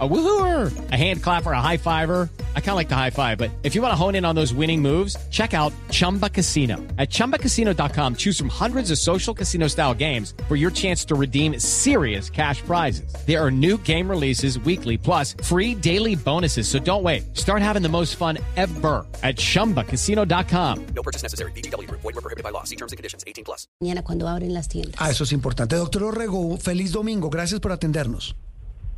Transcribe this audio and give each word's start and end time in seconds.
A 0.00 0.08
woohooer, 0.08 0.90
a 0.90 0.96
hand 0.96 1.22
clapper, 1.22 1.52
a 1.52 1.60
high 1.60 1.76
fiver. 1.76 2.28
I 2.56 2.60
kind 2.60 2.70
of 2.70 2.76
like 2.76 2.88
the 2.88 2.96
high 2.96 3.10
five, 3.10 3.38
but 3.38 3.52
if 3.62 3.76
you 3.76 3.82
want 3.82 3.92
to 3.92 3.96
hone 3.96 4.16
in 4.16 4.24
on 4.24 4.34
those 4.34 4.52
winning 4.52 4.82
moves, 4.82 5.16
check 5.30 5.54
out 5.54 5.72
Chumba 5.90 6.28
Casino. 6.28 6.78
At 6.98 7.10
ChumbaCasino.com, 7.10 8.16
choose 8.16 8.36
from 8.36 8.48
hundreds 8.48 8.90
of 8.90 8.98
social 8.98 9.32
casino 9.32 9.68
style 9.68 9.94
games 9.94 10.34
for 10.48 10.56
your 10.56 10.72
chance 10.72 11.04
to 11.04 11.14
redeem 11.14 11.60
serious 11.60 12.28
cash 12.28 12.60
prizes. 12.62 13.14
There 13.24 13.40
are 13.40 13.52
new 13.52 13.78
game 13.78 14.10
releases 14.10 14.58
weekly, 14.58 14.98
plus 14.98 15.36
free 15.44 15.76
daily 15.76 16.16
bonuses. 16.16 16.66
So 16.66 16.80
don't 16.80 17.04
wait. 17.04 17.36
Start 17.36 17.62
having 17.62 17.82
the 17.82 17.88
most 17.88 18.16
fun 18.16 18.38
ever 18.56 19.06
at 19.22 19.36
ChumbaCasino.com. 19.36 20.86
No 20.86 21.02
purchase 21.04 21.22
necessary. 21.22 21.52
BGW. 21.52 21.88
Void 21.88 22.02
were 22.02 22.12
prohibited 22.14 22.42
by 22.42 22.50
law. 22.50 22.64
See 22.64 22.76
terms 22.76 22.90
and 22.90 22.96
conditions. 22.96 23.22
18 23.28 23.44
plus. 23.44 23.68
Mañana 23.80 24.02
cuando 24.02 24.26
abren 24.26 24.52
las 24.52 24.66
tiendas. 24.66 24.96
Ah, 24.98 25.10
eso 25.10 25.22
es 25.22 25.30
importante. 25.32 25.76
Doctor 25.76 26.02
Orrego, 26.02 26.56
feliz 26.58 26.90
domingo. 26.90 27.30
Gracias 27.30 27.60
por 27.60 27.70
atendernos. 27.70 28.34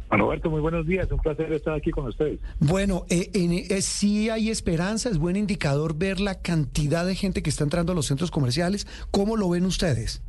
Juan 0.09 0.21
Roberto, 0.21 0.51
muy 0.51 0.61
buenos 0.61 0.87
días. 0.87 1.11
Un 1.11 1.19
placer 1.19 1.53
estar 1.53 1.75
aquí 1.75 1.91
con 1.91 2.07
ustedes. 2.07 2.39
Bueno, 2.61 3.05
eh, 3.11 3.31
eh, 3.35 3.83
sí 3.83 4.31
hay 4.31 4.51
esperanza, 4.51 5.09
es 5.09 5.19
buen 5.19 5.37
indicador 5.37 5.97
ver 5.97 6.21
la 6.21 6.41
cantidad 6.41 7.05
de 7.05 7.15
gente 7.15 7.43
que 7.43 7.51
está 7.51 7.65
entrando 7.65 7.93
a 7.93 7.95
los 7.95 8.07
centros 8.07 8.31
comerciales. 8.31 8.87
¿Cómo 9.11 9.37
lo 9.37 9.49
ven 9.49 9.65
ustedes? 9.65 10.23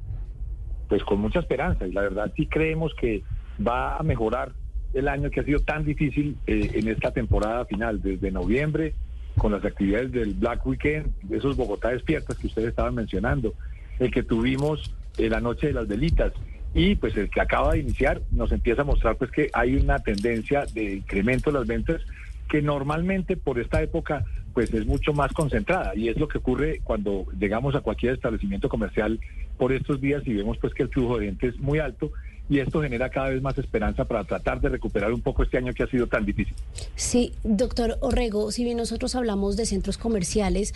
Pues 0.89 1.03
con 1.03 1.19
mucha 1.19 1.39
esperanza 1.39 1.85
y 1.85 1.91
la 1.91 2.01
verdad 2.01 2.31
sí 2.35 2.47
creemos 2.47 2.93
que 2.99 3.23
va 3.65 3.97
a 3.97 4.03
mejorar 4.03 4.53
el 4.93 5.07
año 5.07 5.29
que 5.29 5.41
ha 5.41 5.43
sido 5.43 5.59
tan 5.59 5.85
difícil 5.85 6.37
eh, 6.47 6.71
en 6.73 6.87
esta 6.87 7.11
temporada 7.11 7.65
final, 7.65 8.01
desde 8.01 8.31
noviembre, 8.31 8.93
con 9.37 9.51
las 9.51 9.63
actividades 9.63 10.11
del 10.11 10.33
Black 10.33 10.65
Weekend, 10.65 11.11
esos 11.31 11.55
Bogotá 11.55 11.89
despiertas 11.89 12.37
que 12.37 12.47
ustedes 12.47 12.69
estaban 12.69 12.95
mencionando, 12.95 13.53
el 13.99 14.11
que 14.11 14.23
tuvimos 14.23 14.95
eh, 15.17 15.29
la 15.29 15.39
noche 15.39 15.67
de 15.67 15.73
las 15.73 15.87
velitas 15.87 16.33
y 16.77 16.93
pues 16.93 17.17
el 17.17 17.27
que 17.31 17.41
acaba 17.41 17.73
de 17.73 17.79
iniciar 17.79 18.21
nos 18.29 18.51
empieza 18.51 18.83
a 18.83 18.85
mostrar 18.85 19.15
pues 19.17 19.31
que 19.31 19.49
hay 19.51 19.75
una 19.75 19.97
tendencia 19.97 20.67
de 20.67 20.93
incremento 20.97 21.51
de 21.51 21.57
las 21.57 21.67
ventas 21.67 22.03
que 22.47 22.61
normalmente 22.61 23.35
por 23.35 23.59
esta 23.59 23.81
época 23.81 24.23
pues 24.53 24.71
es 24.71 24.85
mucho 24.85 25.11
más 25.11 25.33
concentrada. 25.33 25.95
Y 25.95 26.09
es 26.09 26.17
lo 26.17 26.27
que 26.27 26.37
ocurre 26.37 26.81
cuando 26.83 27.25
llegamos 27.39 27.73
a 27.73 27.81
cualquier 27.81 28.13
establecimiento 28.13 28.69
comercial 28.69 29.19
por 29.57 29.73
estos 29.73 29.99
días 29.99 30.21
y 30.27 30.35
vemos 30.35 30.59
pues 30.59 30.75
que 30.75 30.83
el 30.83 30.89
flujo 30.89 31.17
de 31.17 31.25
gente 31.25 31.47
es 31.47 31.57
muy 31.59 31.79
alto 31.79 32.11
y 32.49 32.59
esto 32.59 32.81
genera 32.81 33.09
cada 33.09 33.29
vez 33.29 33.41
más 33.41 33.57
esperanza 33.57 34.05
para 34.05 34.23
tratar 34.23 34.61
de 34.61 34.69
recuperar 34.69 35.11
un 35.11 35.21
poco 35.21 35.43
este 35.43 35.57
año 35.57 35.73
que 35.73 35.83
ha 35.83 35.87
sido 35.87 36.07
tan 36.07 36.25
difícil. 36.25 36.55
Sí, 36.95 37.33
doctor 37.43 37.97
Orrego, 38.01 38.51
si 38.51 38.63
bien 38.63 38.77
nosotros 38.77 39.15
hablamos 39.15 39.57
de 39.57 39.65
centros 39.65 39.97
comerciales, 39.97 40.73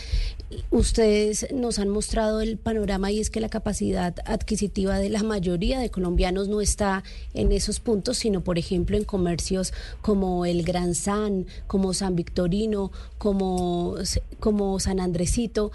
ustedes 0.69 1.47
nos 1.53 1.79
han 1.79 1.89
mostrado 1.89 2.41
el 2.41 2.57
panorama 2.57 3.11
y 3.11 3.19
es 3.19 3.29
que 3.29 3.39
la 3.39 3.49
capacidad 3.49 4.15
adquisitiva 4.25 4.99
de 4.99 5.09
la 5.09 5.23
mayoría 5.23 5.79
de 5.79 5.89
colombianos 5.89 6.47
no 6.47 6.61
está 6.61 7.03
en 7.33 7.51
esos 7.51 7.79
puntos, 7.79 8.17
sino 8.17 8.41
por 8.41 8.57
ejemplo 8.57 8.97
en 8.97 9.05
comercios 9.05 9.73
como 10.01 10.45
el 10.45 10.63
Gran 10.63 10.95
San, 10.95 11.45
como 11.67 11.93
San 11.93 12.15
Victorino, 12.15 12.91
como, 13.17 13.95
como 14.39 14.79
San 14.79 14.99
Andresito. 14.99 15.71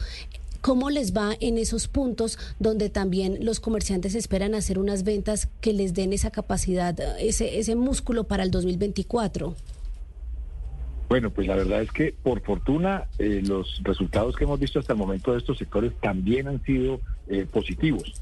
¿Cómo 0.66 0.90
les 0.90 1.16
va 1.16 1.30
en 1.38 1.58
esos 1.58 1.86
puntos 1.86 2.40
donde 2.58 2.90
también 2.90 3.44
los 3.44 3.60
comerciantes 3.60 4.16
esperan 4.16 4.52
hacer 4.56 4.80
unas 4.80 5.04
ventas 5.04 5.46
que 5.60 5.72
les 5.72 5.94
den 5.94 6.12
esa 6.12 6.32
capacidad, 6.32 6.98
ese, 7.20 7.60
ese 7.60 7.76
músculo 7.76 8.24
para 8.24 8.42
el 8.42 8.50
2024? 8.50 9.54
Bueno, 11.08 11.30
pues 11.30 11.46
la 11.46 11.54
verdad 11.54 11.82
es 11.82 11.92
que 11.92 12.16
por 12.20 12.40
fortuna 12.40 13.04
eh, 13.20 13.42
los 13.46 13.80
resultados 13.84 14.34
que 14.34 14.42
hemos 14.42 14.58
visto 14.58 14.80
hasta 14.80 14.94
el 14.94 14.98
momento 14.98 15.30
de 15.30 15.38
estos 15.38 15.56
sectores 15.56 15.92
también 16.00 16.48
han 16.48 16.60
sido 16.64 17.00
eh, 17.28 17.46
positivos. 17.48 18.14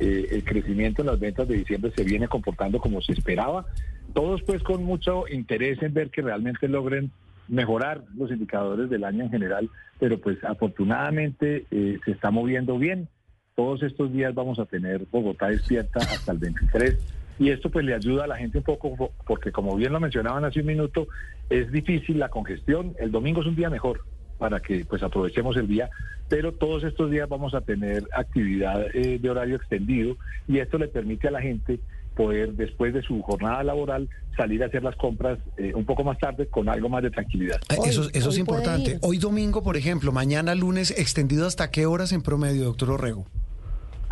Eh, 0.00 0.26
el 0.32 0.42
crecimiento 0.42 1.02
en 1.02 1.06
las 1.06 1.20
ventas 1.20 1.46
de 1.46 1.54
diciembre 1.54 1.92
se 1.94 2.02
viene 2.02 2.26
comportando 2.26 2.80
como 2.80 3.00
se 3.00 3.12
esperaba, 3.12 3.64
todos 4.12 4.42
pues 4.42 4.60
con 4.64 4.82
mucho 4.82 5.28
interés 5.28 5.80
en 5.82 5.94
ver 5.94 6.10
que 6.10 6.22
realmente 6.22 6.66
logren 6.66 7.12
mejorar 7.48 8.02
los 8.16 8.30
indicadores 8.30 8.90
del 8.90 9.04
año 9.04 9.24
en 9.24 9.30
general, 9.30 9.70
pero 9.98 10.18
pues 10.18 10.42
afortunadamente 10.44 11.66
eh, 11.70 11.98
se 12.04 12.12
está 12.12 12.30
moviendo 12.30 12.78
bien. 12.78 13.08
Todos 13.54 13.82
estos 13.82 14.12
días 14.12 14.34
vamos 14.34 14.58
a 14.58 14.64
tener 14.64 15.06
Bogotá 15.10 15.48
despierta 15.48 16.00
hasta 16.00 16.32
el 16.32 16.38
23 16.38 16.98
y 17.38 17.50
esto 17.50 17.70
pues 17.70 17.84
le 17.84 17.94
ayuda 17.94 18.24
a 18.24 18.26
la 18.26 18.36
gente 18.36 18.58
un 18.58 18.64
poco 18.64 19.12
porque 19.26 19.52
como 19.52 19.76
bien 19.76 19.92
lo 19.92 20.00
mencionaban 20.00 20.44
hace 20.44 20.60
un 20.60 20.66
minuto, 20.66 21.08
es 21.50 21.70
difícil 21.70 22.18
la 22.18 22.28
congestión, 22.28 22.94
el 22.98 23.10
domingo 23.10 23.40
es 23.40 23.46
un 23.46 23.56
día 23.56 23.70
mejor 23.70 24.00
para 24.38 24.60
que 24.60 24.84
pues 24.84 25.02
aprovechemos 25.02 25.56
el 25.56 25.68
día, 25.68 25.90
pero 26.28 26.52
todos 26.52 26.84
estos 26.84 27.10
días 27.10 27.28
vamos 27.28 27.54
a 27.54 27.60
tener 27.60 28.04
actividad 28.12 28.84
eh, 28.94 29.18
de 29.20 29.30
horario 29.30 29.56
extendido 29.56 30.16
y 30.48 30.58
esto 30.58 30.78
le 30.78 30.88
permite 30.88 31.28
a 31.28 31.30
la 31.30 31.40
gente 31.40 31.78
poder 32.12 32.52
después 32.54 32.94
de 32.94 33.02
su 33.02 33.20
jornada 33.22 33.62
laboral 33.64 34.08
salir 34.36 34.62
a 34.62 34.66
hacer 34.66 34.82
las 34.82 34.96
compras 34.96 35.38
eh, 35.58 35.72
un 35.74 35.84
poco 35.84 36.04
más 36.04 36.18
tarde 36.18 36.46
con 36.48 36.68
algo 36.68 36.88
más 36.88 37.02
de 37.02 37.10
tranquilidad. 37.10 37.60
Eh, 37.70 37.76
Hoy- 37.78 37.88
eso 37.90 38.08
eso 38.12 38.28
hoy 38.28 38.34
es 38.34 38.38
importante. 38.38 38.98
Hoy 39.02 39.18
domingo, 39.18 39.62
por 39.62 39.76
ejemplo, 39.76 40.12
mañana 40.12 40.54
lunes, 40.54 40.90
extendido 40.90 41.46
hasta 41.46 41.70
qué 41.70 41.86
horas 41.86 42.12
en 42.12 42.22
promedio, 42.22 42.64
doctor 42.64 42.90
Orrego? 42.90 43.26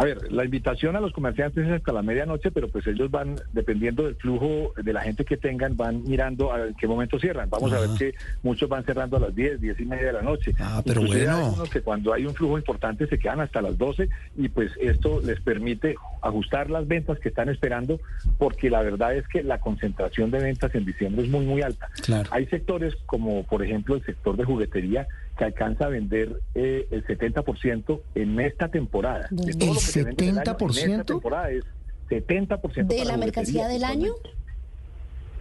A 0.00 0.04
ver, 0.04 0.32
la 0.32 0.46
invitación 0.46 0.96
a 0.96 1.00
los 1.00 1.12
comerciantes 1.12 1.66
es 1.66 1.72
hasta 1.72 1.92
la 1.92 2.00
medianoche, 2.00 2.50
pero 2.50 2.68
pues 2.68 2.86
ellos 2.86 3.10
van, 3.10 3.36
dependiendo 3.52 4.04
del 4.04 4.14
flujo 4.14 4.72
de 4.82 4.94
la 4.94 5.02
gente 5.02 5.26
que 5.26 5.36
tengan, 5.36 5.76
van 5.76 6.04
mirando 6.04 6.54
a 6.54 6.68
qué 6.78 6.88
momento 6.88 7.18
cierran. 7.18 7.50
Vamos 7.50 7.70
a 7.74 7.80
ver 7.80 7.90
que 7.98 8.14
muchos 8.42 8.66
van 8.66 8.82
cerrando 8.86 9.18
a 9.18 9.20
las 9.20 9.34
10, 9.34 9.60
10 9.60 9.78
y 9.78 9.84
media 9.84 10.06
de 10.06 10.12
la 10.14 10.22
noche. 10.22 10.54
Ah, 10.58 10.80
pero 10.82 11.02
Inclusive 11.02 11.26
bueno. 11.26 11.54
hay 11.62 11.68
que 11.68 11.82
cuando 11.82 12.14
hay 12.14 12.24
un 12.24 12.34
flujo 12.34 12.56
importante 12.56 13.06
se 13.08 13.18
quedan 13.18 13.40
hasta 13.40 13.60
las 13.60 13.76
12 13.76 14.08
y 14.38 14.48
pues 14.48 14.72
esto 14.80 15.20
les 15.20 15.38
permite 15.42 15.96
ajustar 16.22 16.70
las 16.70 16.88
ventas 16.88 17.18
que 17.18 17.28
están 17.28 17.50
esperando 17.50 18.00
porque 18.38 18.70
la 18.70 18.80
verdad 18.80 19.14
es 19.14 19.28
que 19.28 19.42
la 19.42 19.60
concentración 19.60 20.30
de 20.30 20.38
ventas 20.38 20.74
en 20.74 20.86
diciembre 20.86 21.24
es 21.26 21.30
muy, 21.30 21.44
muy 21.44 21.60
alta. 21.60 21.90
Claro. 22.02 22.26
Hay 22.32 22.46
sectores 22.46 22.96
como 23.04 23.44
por 23.44 23.62
ejemplo 23.62 23.96
el 23.96 24.04
sector 24.06 24.34
de 24.38 24.44
juguetería 24.44 25.06
que 25.40 25.46
alcanza 25.46 25.86
a 25.86 25.88
vender 25.88 26.42
eh, 26.54 26.86
el 26.90 27.02
70% 27.06 28.02
en 28.14 28.40
esta 28.40 28.68
temporada. 28.68 29.26
De 29.30 29.54
todo 29.54 29.70
¿El 29.70 29.74
lo 29.74 29.80
que 29.80 29.80
se 29.80 30.04
vende 30.04 30.28
en 30.28 30.38
año, 30.38 30.50
en 30.50 30.58
70%? 30.58 30.90
esta 30.90 31.04
temporada 31.04 31.50
es 31.50 31.64
70% 32.10 32.86
¿De 32.86 33.04
la 33.06 33.16
mercancía 33.16 33.66
del 33.66 33.84
año? 33.84 34.12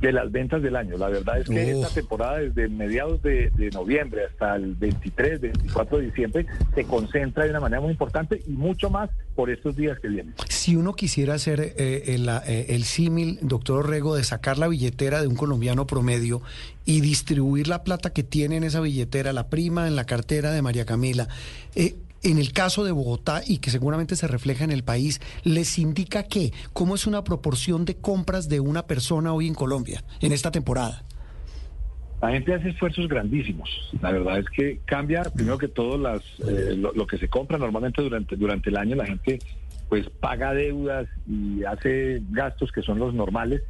De 0.01 0.11
las 0.11 0.31
ventas 0.31 0.61
del 0.61 0.75
año. 0.75 0.97
La 0.97 1.09
verdad 1.09 1.39
es 1.39 1.47
que 1.47 1.75
Uf. 1.75 1.83
esta 1.83 1.93
temporada 1.93 2.39
desde 2.39 2.69
mediados 2.69 3.21
de, 3.21 3.49
de 3.55 3.69
noviembre 3.71 4.25
hasta 4.25 4.55
el 4.55 4.75
23, 4.75 5.41
24 5.41 5.97
de 5.97 6.05
diciembre 6.05 6.45
se 6.73 6.83
concentra 6.85 7.43
de 7.43 7.49
una 7.49 7.59
manera 7.59 7.81
muy 7.81 7.91
importante 7.91 8.41
y 8.47 8.51
mucho 8.51 8.89
más 8.89 9.09
por 9.35 9.49
estos 9.49 9.75
días 9.75 9.99
que 9.99 10.07
vienen. 10.07 10.33
Si 10.49 10.75
uno 10.75 10.93
quisiera 10.93 11.33
hacer 11.33 11.61
eh, 11.61 12.03
el, 12.07 12.27
eh, 12.27 12.67
el 12.69 12.83
símil, 12.83 13.39
doctor 13.41 13.85
Orrego, 13.85 14.15
de 14.15 14.23
sacar 14.23 14.57
la 14.57 14.67
billetera 14.67 15.21
de 15.21 15.27
un 15.27 15.35
colombiano 15.35 15.87
promedio 15.87 16.41
y 16.85 17.01
distribuir 17.01 17.67
la 17.67 17.83
plata 17.83 18.11
que 18.11 18.23
tiene 18.23 18.57
en 18.57 18.63
esa 18.63 18.81
billetera, 18.81 19.33
la 19.33 19.47
prima 19.47 19.87
en 19.87 19.95
la 19.95 20.05
cartera 20.05 20.51
de 20.51 20.61
María 20.61 20.85
Camila, 20.85 21.27
eh, 21.75 21.95
en 22.23 22.37
el 22.37 22.53
caso 22.53 22.83
de 22.83 22.91
Bogotá 22.91 23.41
y 23.45 23.59
que 23.59 23.69
seguramente 23.69 24.15
se 24.15 24.27
refleja 24.27 24.63
en 24.63 24.71
el 24.71 24.83
país, 24.83 25.21
¿les 25.43 25.77
indica 25.79 26.23
qué? 26.23 26.51
¿Cómo 26.73 26.95
es 26.95 27.07
una 27.07 27.23
proporción 27.23 27.85
de 27.85 27.95
compras 27.95 28.49
de 28.49 28.59
una 28.59 28.87
persona 28.87 29.33
hoy 29.33 29.47
en 29.47 29.53
Colombia, 29.53 30.03
en 30.21 30.31
esta 30.31 30.51
temporada? 30.51 31.03
La 32.21 32.31
gente 32.31 32.53
hace 32.53 32.69
esfuerzos 32.69 33.07
grandísimos. 33.07 33.69
La 34.01 34.11
verdad 34.11 34.39
es 34.39 34.45
que 34.49 34.81
cambia, 34.85 35.23
primero 35.23 35.57
que 35.57 35.69
todo, 35.69 35.97
las, 35.97 36.21
eh, 36.45 36.75
lo, 36.75 36.91
lo 36.91 37.07
que 37.07 37.17
se 37.17 37.29
compra 37.29 37.57
normalmente 37.57 38.01
durante, 38.01 38.35
durante 38.35 38.69
el 38.69 38.77
año. 38.77 38.95
La 38.97 39.05
gente 39.05 39.39
pues 39.89 40.07
paga 40.09 40.53
deudas 40.53 41.07
y 41.27 41.63
hace 41.63 42.21
gastos 42.29 42.71
que 42.71 42.83
son 42.83 42.99
los 42.99 43.13
normales, 43.13 43.63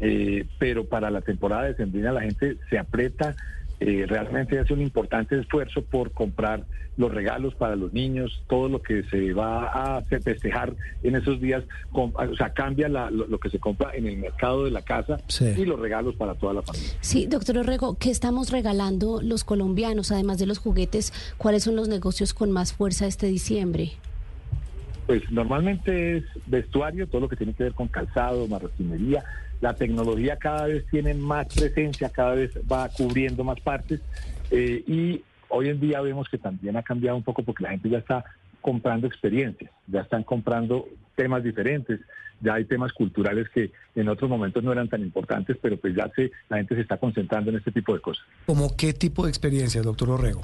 eh, 0.00 0.44
pero 0.58 0.86
para 0.86 1.10
la 1.10 1.20
temporada 1.20 1.64
de 1.64 1.76
Sembrina 1.76 2.10
la 2.10 2.22
gente 2.22 2.56
se 2.68 2.78
aprieta, 2.78 3.36
eh, 3.80 4.04
realmente 4.06 4.58
hace 4.58 4.74
un 4.74 4.82
importante 4.82 5.38
esfuerzo 5.38 5.82
por 5.82 6.12
comprar 6.12 6.64
los 6.98 7.12
regalos 7.14 7.54
para 7.54 7.76
los 7.76 7.94
niños, 7.94 8.42
todo 8.46 8.68
lo 8.68 8.82
que 8.82 9.04
se 9.04 9.32
va 9.32 9.68
a 9.96 10.02
festejar 10.02 10.74
en 11.02 11.16
esos 11.16 11.40
días, 11.40 11.64
com- 11.90 12.12
o 12.14 12.36
sea, 12.36 12.50
cambia 12.52 12.90
la- 12.90 13.10
lo, 13.10 13.26
lo 13.26 13.38
que 13.40 13.48
se 13.48 13.58
compra 13.58 13.92
en 13.94 14.06
el 14.06 14.18
mercado 14.18 14.64
de 14.64 14.70
la 14.70 14.82
casa 14.82 15.18
Sí. 15.28 15.46
y 15.56 15.64
los 15.64 15.80
regalos 15.80 16.14
para 16.16 16.34
toda 16.34 16.52
la 16.52 16.62
familia. 16.62 16.90
Sí, 17.00 17.26
doctor 17.26 17.56
Orrego, 17.56 17.96
¿qué 17.98 18.10
estamos 18.10 18.50
regalando 18.50 19.20
los 19.22 19.44
colombianos, 19.44 20.12
además 20.12 20.38
de 20.38 20.44
los 20.46 20.58
juguetes? 20.58 21.14
¿Cuáles 21.38 21.62
son 21.64 21.74
los 21.76 21.88
negocios 21.88 22.34
con 22.34 22.50
más 22.50 22.74
fuerza 22.74 23.06
este 23.06 23.28
diciembre? 23.28 23.92
Pues 25.06 25.22
normalmente 25.30 26.18
es 26.18 26.24
vestuario, 26.46 27.06
todo 27.08 27.22
lo 27.22 27.28
que 27.28 27.36
tiene 27.36 27.54
que 27.54 27.64
ver 27.64 27.72
con 27.72 27.88
calzado, 27.88 28.46
marroquinería. 28.46 29.24
La 29.60 29.74
tecnología 29.74 30.36
cada 30.36 30.66
vez 30.66 30.86
tiene 30.90 31.14
más 31.14 31.46
presencia, 31.48 32.08
cada 32.08 32.34
vez 32.34 32.50
va 32.70 32.88
cubriendo 32.88 33.44
más 33.44 33.60
partes 33.60 34.00
eh, 34.50 34.82
y 34.86 35.22
hoy 35.48 35.68
en 35.68 35.80
día 35.80 36.00
vemos 36.00 36.28
que 36.28 36.38
también 36.38 36.76
ha 36.76 36.82
cambiado 36.82 37.16
un 37.16 37.22
poco 37.22 37.42
porque 37.42 37.64
la 37.64 37.70
gente 37.70 37.88
ya 37.88 37.98
está 37.98 38.24
comprando 38.60 39.06
experiencias, 39.06 39.70
ya 39.86 40.00
están 40.00 40.22
comprando 40.22 40.88
temas 41.14 41.42
diferentes, 41.42 42.00
ya 42.40 42.54
hay 42.54 42.64
temas 42.64 42.92
culturales 42.92 43.48
que 43.50 43.70
en 43.94 44.08
otros 44.08 44.30
momentos 44.30 44.62
no 44.62 44.72
eran 44.72 44.88
tan 44.88 45.02
importantes, 45.02 45.56
pero 45.60 45.76
pues 45.76 45.94
ya 45.94 46.10
se, 46.14 46.30
la 46.48 46.58
gente 46.58 46.74
se 46.74 46.82
está 46.82 46.96
concentrando 46.96 47.50
en 47.50 47.58
este 47.58 47.72
tipo 47.72 47.94
de 47.94 48.00
cosas. 48.00 48.24
¿Cómo 48.46 48.74
qué 48.76 48.92
tipo 48.92 49.24
de 49.24 49.30
experiencias, 49.30 49.84
doctor 49.84 50.10
Orrego? 50.10 50.42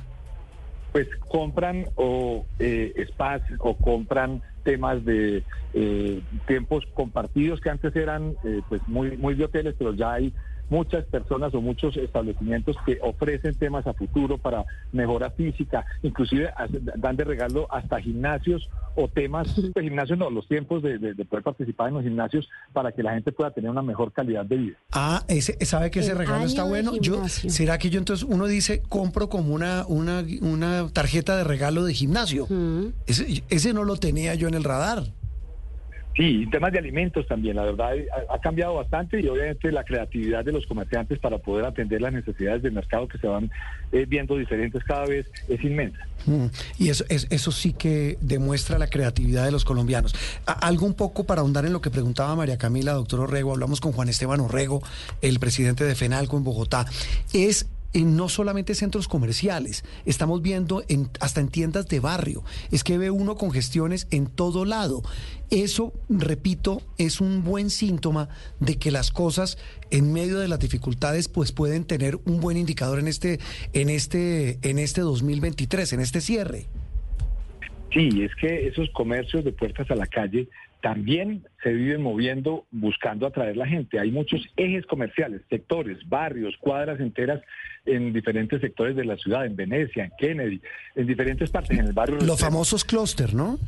Pues 0.96 1.08
compran 1.28 1.84
o 1.96 2.46
eh, 2.58 3.06
spas 3.10 3.42
o 3.58 3.74
compran 3.74 4.42
temas 4.64 5.04
de 5.04 5.44
eh, 5.74 6.22
tiempos 6.46 6.84
compartidos 6.94 7.60
que 7.60 7.68
antes 7.68 7.94
eran 7.94 8.34
eh, 8.42 8.62
pues 8.66 8.80
muy 8.88 9.14
muy 9.18 9.34
de 9.34 9.46
pero 9.78 9.92
ya 9.92 10.14
hay 10.14 10.32
muchas 10.68 11.04
personas 11.06 11.54
o 11.54 11.60
muchos 11.60 11.96
establecimientos 11.96 12.76
que 12.84 12.98
ofrecen 13.02 13.54
temas 13.54 13.86
a 13.86 13.92
futuro 13.94 14.38
para 14.38 14.64
mejora 14.92 15.30
física, 15.30 15.84
inclusive 16.02 16.50
dan 16.96 17.16
de 17.16 17.24
regalo 17.24 17.66
hasta 17.72 18.00
gimnasios 18.00 18.68
o 18.94 19.08
temas, 19.08 19.54
de 19.56 19.82
gimnasios 19.82 20.18
no, 20.18 20.30
los 20.30 20.48
tiempos 20.48 20.82
de, 20.82 20.98
de- 20.98 21.14
de 21.14 21.24
poder 21.24 21.42
participar 21.44 21.88
en 21.88 21.94
los 21.94 22.02
gimnasios 22.02 22.48
para 22.72 22.92
que 22.92 23.02
la 23.02 23.12
gente 23.14 23.30
pueda 23.32 23.50
tener 23.50 23.70
una 23.70 23.82
mejor 23.82 24.12
calidad 24.12 24.44
de 24.46 24.56
vida. 24.56 24.76
Ah, 24.92 25.22
ese, 25.28 25.56
¿sabe 25.66 25.90
que 25.90 26.00
ese 26.00 26.12
El 26.12 26.18
regalo 26.18 26.44
está 26.44 26.64
bueno? 26.64 26.96
Yo. 27.00 27.26
¿Será 27.28 27.78
que 27.78 27.90
yo 27.90 27.98
entonces 27.98 28.26
uno 28.28 28.46
dice, 28.46 28.82
compro 28.88 29.28
como 29.28 29.54
una, 29.54 29.84
una, 29.86 30.24
una 30.40 30.88
tarjeta 30.92 31.36
de 31.36 31.44
regalo 31.44 31.84
de 31.84 31.94
gimnasio? 31.94 32.46
Mm. 32.48 32.86
Ese, 33.06 33.42
ese 33.50 33.72
no 33.74 33.84
lo 33.84 33.96
tenía 33.96 34.34
yo 34.34 34.48
en 34.48 34.54
el 34.54 34.64
radar. 34.64 35.04
Sí, 36.16 36.44
y 36.44 36.46
temas 36.50 36.72
de 36.72 36.78
alimentos 36.78 37.26
también, 37.26 37.56
la 37.56 37.64
verdad 37.64 37.90
ha, 38.30 38.34
ha 38.34 38.40
cambiado 38.40 38.74
bastante 38.74 39.20
y 39.20 39.28
obviamente 39.28 39.70
la 39.70 39.84
creatividad 39.84 40.44
de 40.46 40.52
los 40.52 40.64
comerciantes 40.66 41.18
para 41.18 41.36
poder 41.36 41.66
atender 41.66 42.00
las 42.00 42.12
necesidades 42.14 42.62
del 42.62 42.72
mercado 42.72 43.06
que 43.06 43.18
se 43.18 43.26
van 43.26 43.50
eh, 43.92 44.06
viendo 44.08 44.34
diferentes 44.36 44.82
cada 44.84 45.04
vez 45.04 45.26
es 45.48 45.62
inmensa. 45.62 45.98
Mm, 46.24 46.46
Y 46.78 46.88
eso, 46.88 47.04
es- 47.10 47.26
eso 47.30 47.52
sí 47.52 47.74
que 47.74 48.16
demuestra 48.22 48.78
la 48.78 48.86
creatividad 48.88 49.44
de 49.44 49.52
los 49.52 49.66
colombianos. 49.66 50.14
Algo 50.46 50.86
un 50.86 50.94
poco 50.94 51.24
para 51.24 51.42
ahondar 51.42 51.66
en 51.66 51.74
lo 51.74 51.82
que 51.82 51.90
preguntaba 51.90 52.34
María 52.34 52.56
Camila, 52.56 52.92
doctor 52.94 53.20
Orrego, 53.20 53.52
hablamos 53.52 53.82
con 53.82 53.92
Juan 53.92 54.08
Esteban 54.08 54.40
Orrego, 54.40 54.82
el 55.20 55.38
presidente 55.38 55.84
de 55.84 55.94
FENALCO 55.94 56.38
en 56.38 56.44
Bogotá, 56.44 56.86
es 57.34 57.68
en 57.96 58.14
no 58.14 58.28
solamente 58.28 58.74
centros 58.74 59.08
comerciales, 59.08 59.82
estamos 60.04 60.42
viendo 60.42 60.84
en, 60.88 61.08
hasta 61.18 61.40
en 61.40 61.48
tiendas 61.48 61.88
de 61.88 61.98
barrio, 61.98 62.44
es 62.70 62.84
que 62.84 62.98
ve 62.98 63.10
uno 63.10 63.36
congestiones 63.36 64.06
en 64.10 64.26
todo 64.26 64.66
lado. 64.66 65.02
Eso, 65.50 65.94
repito, 66.10 66.82
es 66.98 67.22
un 67.22 67.42
buen 67.42 67.70
síntoma 67.70 68.28
de 68.60 68.76
que 68.76 68.90
las 68.90 69.10
cosas 69.10 69.56
en 69.90 70.12
medio 70.12 70.38
de 70.38 70.46
las 70.46 70.58
dificultades 70.58 71.28
pues 71.28 71.52
pueden 71.52 71.84
tener 71.84 72.18
un 72.26 72.40
buen 72.40 72.58
indicador 72.58 72.98
en 72.98 73.08
este 73.08 73.38
en 73.72 73.88
este 73.88 74.58
en 74.60 74.78
este 74.78 75.00
2023, 75.00 75.94
en 75.94 76.00
este 76.00 76.20
cierre. 76.20 76.66
Sí, 77.94 78.10
es 78.22 78.34
que 78.34 78.68
esos 78.68 78.90
comercios 78.90 79.42
de 79.42 79.52
puertas 79.52 79.90
a 79.90 79.94
la 79.94 80.06
calle 80.06 80.50
también 80.86 81.44
se 81.64 81.72
viven 81.72 82.00
moviendo 82.00 82.64
buscando 82.70 83.26
atraer 83.26 83.56
la 83.56 83.66
gente. 83.66 83.98
Hay 83.98 84.12
muchos 84.12 84.46
ejes 84.56 84.86
comerciales, 84.86 85.42
sectores, 85.50 85.98
barrios, 86.08 86.54
cuadras 86.60 87.00
enteras 87.00 87.42
en 87.86 88.12
diferentes 88.12 88.60
sectores 88.60 88.94
de 88.94 89.04
la 89.04 89.16
ciudad, 89.16 89.46
en 89.46 89.56
Venecia, 89.56 90.04
en 90.04 90.12
Kennedy, 90.16 90.60
en 90.94 91.06
diferentes 91.08 91.50
partes, 91.50 91.76
en 91.76 91.86
el 91.86 91.92
barrio. 91.92 92.18
Los 92.20 92.40
famosos 92.40 92.84
clúster, 92.84 93.34
¿no? 93.34 93.58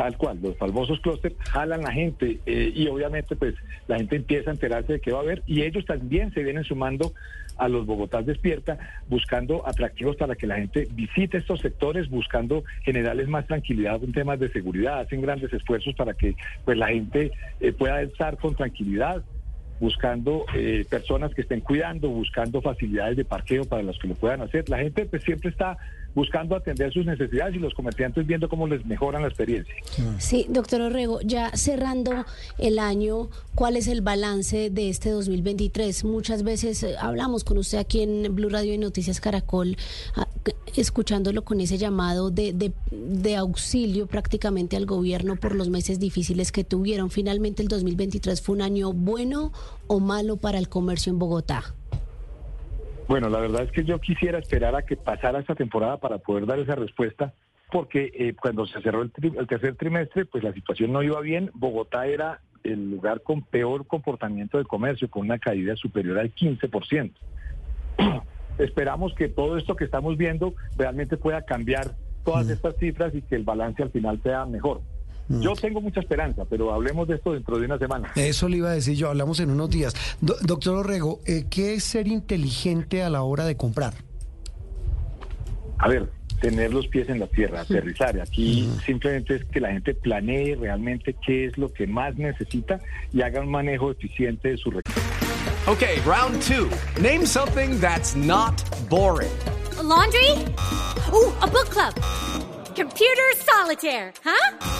Tal 0.00 0.16
cual, 0.16 0.38
los 0.40 0.56
famosos 0.56 0.98
clústeres 1.00 1.36
jalan 1.50 1.82
la 1.82 1.92
gente 1.92 2.40
eh, 2.46 2.72
y 2.74 2.86
obviamente 2.88 3.36
pues 3.36 3.54
la 3.86 3.98
gente 3.98 4.16
empieza 4.16 4.48
a 4.48 4.54
enterarse 4.54 4.94
de 4.94 5.00
qué 5.00 5.12
va 5.12 5.18
a 5.18 5.20
haber 5.20 5.42
y 5.46 5.60
ellos 5.60 5.84
también 5.84 6.32
se 6.32 6.42
vienen 6.42 6.64
sumando 6.64 7.12
a 7.58 7.68
los 7.68 7.84
Bogotá 7.84 8.22
Despierta 8.22 8.78
buscando 9.10 9.68
atractivos 9.68 10.16
para 10.16 10.36
que 10.36 10.46
la 10.46 10.56
gente 10.56 10.88
visite 10.92 11.36
estos 11.36 11.60
sectores, 11.60 12.08
buscando 12.08 12.64
generarles 12.82 13.28
más 13.28 13.46
tranquilidad 13.46 14.02
en 14.02 14.14
temas 14.14 14.40
de 14.40 14.48
seguridad, 14.48 15.00
hacen 15.00 15.20
grandes 15.20 15.52
esfuerzos 15.52 15.94
para 15.94 16.14
que 16.14 16.34
pues 16.64 16.78
la 16.78 16.88
gente 16.88 17.30
eh, 17.60 17.72
pueda 17.72 18.00
estar 18.00 18.38
con 18.38 18.54
tranquilidad 18.54 19.22
buscando 19.80 20.46
eh, 20.54 20.86
personas 20.88 21.34
que 21.34 21.42
estén 21.42 21.60
cuidando, 21.60 22.08
buscando 22.08 22.62
facilidades 22.62 23.18
de 23.18 23.26
parqueo 23.26 23.66
para 23.66 23.82
los 23.82 23.98
que 23.98 24.08
lo 24.08 24.14
puedan 24.14 24.40
hacer. 24.40 24.66
La 24.70 24.78
gente 24.78 25.04
pues 25.04 25.22
siempre 25.24 25.50
está 25.50 25.76
buscando 26.14 26.56
atender 26.56 26.92
sus 26.92 27.06
necesidades 27.06 27.54
y 27.54 27.58
los 27.58 27.74
comerciantes 27.74 28.26
viendo 28.26 28.48
cómo 28.48 28.66
les 28.66 28.84
mejoran 28.84 29.22
la 29.22 29.28
experiencia. 29.28 29.74
Sí, 30.18 30.46
doctor 30.48 30.80
Orrego, 30.80 31.20
ya 31.22 31.50
cerrando 31.56 32.24
el 32.58 32.78
año, 32.78 33.28
¿cuál 33.54 33.76
es 33.76 33.88
el 33.88 34.00
balance 34.00 34.70
de 34.70 34.88
este 34.88 35.10
2023? 35.10 36.04
Muchas 36.04 36.42
veces 36.42 36.82
eh, 36.82 36.96
hablamos 36.98 37.44
con 37.44 37.58
usted 37.58 37.78
aquí 37.78 38.02
en 38.02 38.34
Blue 38.34 38.48
Radio 38.48 38.74
y 38.74 38.78
Noticias 38.78 39.20
Caracol, 39.20 39.76
ah, 40.16 40.26
escuchándolo 40.76 41.42
con 41.42 41.60
ese 41.60 41.78
llamado 41.78 42.30
de, 42.30 42.52
de, 42.52 42.72
de 42.90 43.36
auxilio 43.36 44.06
prácticamente 44.06 44.76
al 44.76 44.86
gobierno 44.86 45.36
por 45.36 45.54
los 45.54 45.68
meses 45.68 45.98
difíciles 46.00 46.52
que 46.52 46.64
tuvieron. 46.64 47.10
Finalmente, 47.10 47.62
el 47.62 47.68
2023 47.68 48.40
fue 48.40 48.56
un 48.56 48.62
año 48.62 48.92
bueno 48.92 49.52
o 49.86 50.00
malo 50.00 50.36
para 50.36 50.58
el 50.58 50.68
comercio 50.68 51.12
en 51.12 51.18
Bogotá. 51.18 51.74
Bueno, 53.10 53.28
la 53.28 53.40
verdad 53.40 53.64
es 53.64 53.72
que 53.72 53.82
yo 53.82 53.98
quisiera 54.00 54.38
esperar 54.38 54.76
a 54.76 54.82
que 54.82 54.96
pasara 54.96 55.40
esta 55.40 55.56
temporada 55.56 55.96
para 55.96 56.18
poder 56.18 56.46
dar 56.46 56.60
esa 56.60 56.76
respuesta, 56.76 57.34
porque 57.72 58.12
eh, 58.14 58.34
cuando 58.40 58.66
se 58.66 58.80
cerró 58.82 59.02
el, 59.02 59.12
tri- 59.12 59.36
el 59.36 59.48
tercer 59.48 59.74
trimestre, 59.74 60.26
pues 60.26 60.44
la 60.44 60.52
situación 60.52 60.92
no 60.92 61.02
iba 61.02 61.20
bien. 61.20 61.50
Bogotá 61.54 62.06
era 62.06 62.40
el 62.62 62.88
lugar 62.88 63.22
con 63.24 63.42
peor 63.42 63.84
comportamiento 63.88 64.58
de 64.58 64.64
comercio, 64.64 65.10
con 65.10 65.22
una 65.22 65.40
caída 65.40 65.74
superior 65.74 66.20
al 66.20 66.32
15%. 66.32 67.12
Esperamos 68.58 69.12
que 69.14 69.28
todo 69.28 69.56
esto 69.56 69.74
que 69.74 69.86
estamos 69.86 70.16
viendo 70.16 70.54
realmente 70.76 71.16
pueda 71.16 71.42
cambiar 71.42 71.96
todas 72.24 72.48
estas 72.48 72.76
cifras 72.76 73.12
y 73.12 73.22
que 73.22 73.34
el 73.34 73.42
balance 73.42 73.82
al 73.82 73.90
final 73.90 74.20
sea 74.22 74.46
mejor. 74.46 74.82
Yo 75.38 75.54
tengo 75.54 75.80
mucha 75.80 76.00
esperanza, 76.00 76.44
pero 76.44 76.72
hablemos 76.74 77.06
de 77.06 77.14
esto 77.14 77.32
dentro 77.32 77.56
de 77.58 77.66
una 77.66 77.78
semana. 77.78 78.10
Eso 78.16 78.48
le 78.48 78.56
iba 78.56 78.70
a 78.70 78.72
decir 78.72 78.96
yo, 78.96 79.08
hablamos 79.10 79.38
en 79.38 79.50
unos 79.50 79.70
días. 79.70 79.94
Do- 80.20 80.36
doctor 80.42 80.76
Orrego, 80.78 81.20
eh, 81.24 81.44
¿qué 81.48 81.74
es 81.74 81.84
ser 81.84 82.08
inteligente 82.08 83.02
a 83.04 83.10
la 83.10 83.22
hora 83.22 83.44
de 83.44 83.56
comprar? 83.56 83.94
A 85.78 85.86
ver, 85.88 86.10
tener 86.40 86.74
los 86.74 86.88
pies 86.88 87.08
en 87.08 87.20
la 87.20 87.26
tierra, 87.28 87.60
aterrizar. 87.60 88.20
Aquí 88.20 88.68
simplemente 88.84 89.36
es 89.36 89.44
que 89.44 89.60
la 89.60 89.70
gente 89.70 89.94
planee 89.94 90.56
realmente 90.56 91.14
qué 91.24 91.46
es 91.46 91.56
lo 91.56 91.72
que 91.72 91.86
más 91.86 92.16
necesita 92.16 92.80
y 93.12 93.22
haga 93.22 93.40
un 93.40 93.50
manejo 93.50 93.92
eficiente 93.92 94.48
de 94.48 94.56
su 94.56 94.70
recursos. 94.70 95.02
Okay, 95.68 96.00
round 96.04 96.42
two. 96.42 96.68
Name 97.00 97.24
something 97.24 97.78
that's 97.80 98.16
not 98.16 98.60
boring. 98.88 99.30
A 99.78 99.82
laundry? 99.82 100.32
Ooh, 101.12 101.32
a 101.40 101.46
book 101.46 101.68
club. 101.70 101.94
Computer 102.74 103.22
solitaire, 103.36 104.12
huh? 104.24 104.79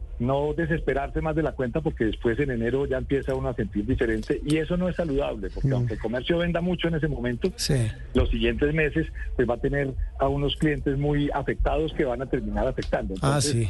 No 0.21 0.53
desesperarse 0.55 1.19
más 1.19 1.35
de 1.35 1.41
la 1.43 1.53
cuenta 1.53 1.81
porque 1.81 2.05
después 2.05 2.37
en 2.39 2.51
enero 2.51 2.85
ya 2.85 2.97
empieza 2.97 3.33
uno 3.33 3.49
a 3.49 3.55
sentir 3.55 3.85
diferente 3.85 4.39
y 4.45 4.57
eso 4.57 4.77
no 4.77 4.87
es 4.87 4.95
saludable 4.95 5.49
porque 5.49 5.71
aunque 5.71 5.95
el 5.95 5.99
comercio 5.99 6.37
venda 6.37 6.61
mucho 6.61 6.87
en 6.87 6.95
ese 6.95 7.07
momento, 7.07 7.51
Sí. 7.55 7.73
los 8.13 8.29
siguientes 8.29 8.73
meses 8.73 9.07
pues 9.35 9.49
va 9.49 9.55
a 9.55 9.57
tener 9.59 9.93
a 10.19 10.27
unos 10.27 10.55
clientes 10.57 10.97
muy 10.97 11.29
afectados 11.33 11.91
que 11.93 12.05
van 12.05 12.21
a 12.21 12.27
terminar 12.27 12.67
afectando. 12.67 13.15
Ah, 13.21 13.39
Entonces, 13.43 13.51
sí. 13.51 13.69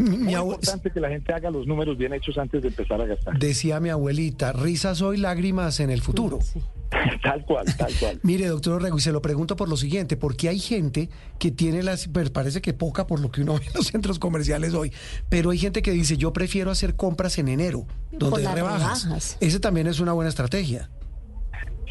Mi- 0.00 0.18
Muy 0.18 0.34
importante 0.34 0.90
que 0.90 1.00
la 1.00 1.08
gente 1.08 1.32
haga 1.32 1.50
los 1.50 1.66
números 1.66 1.96
bien 1.96 2.12
hechos 2.12 2.36
antes 2.36 2.60
de 2.62 2.68
empezar 2.68 3.00
a 3.00 3.06
gastar. 3.06 3.38
decía 3.38 3.78
mi 3.80 3.88
abuelita, 3.90 4.52
risas 4.52 5.02
hoy, 5.02 5.18
lágrimas 5.18 5.78
en 5.80 5.90
el 5.90 6.02
futuro. 6.02 6.40
tal 7.22 7.44
cual, 7.44 7.64
tal 7.78 7.92
cual. 7.98 8.18
Mire, 8.22 8.46
doctor 8.48 8.74
Orrego, 8.74 8.98
y 8.98 9.00
se 9.00 9.12
lo 9.12 9.22
pregunto 9.22 9.56
por 9.56 9.68
lo 9.68 9.76
siguiente, 9.76 10.16
porque 10.16 10.48
hay 10.48 10.58
gente 10.58 11.08
que 11.38 11.50
tiene 11.50 11.82
las, 11.82 12.08
pues 12.08 12.30
parece 12.30 12.60
que 12.60 12.72
poca 12.74 13.06
por 13.06 13.20
lo 13.20 13.30
que 13.30 13.42
uno 13.42 13.54
ve 13.58 13.64
en 13.66 13.72
los 13.74 13.86
centros 13.86 14.18
comerciales 14.18 14.74
hoy, 14.74 14.92
pero 15.28 15.50
hay 15.50 15.58
gente 15.58 15.80
que 15.82 15.91
dice, 15.92 16.16
yo 16.16 16.32
prefiero 16.32 16.70
hacer 16.70 16.94
compras 16.96 17.38
en 17.38 17.48
enero, 17.48 17.86
donde 18.12 18.46
hay 18.46 18.54
rebajas. 18.54 19.04
rebajas. 19.04 19.36
Ese 19.40 19.60
también 19.60 19.86
es 19.86 20.00
una 20.00 20.12
buena 20.12 20.28
estrategia. 20.28 20.90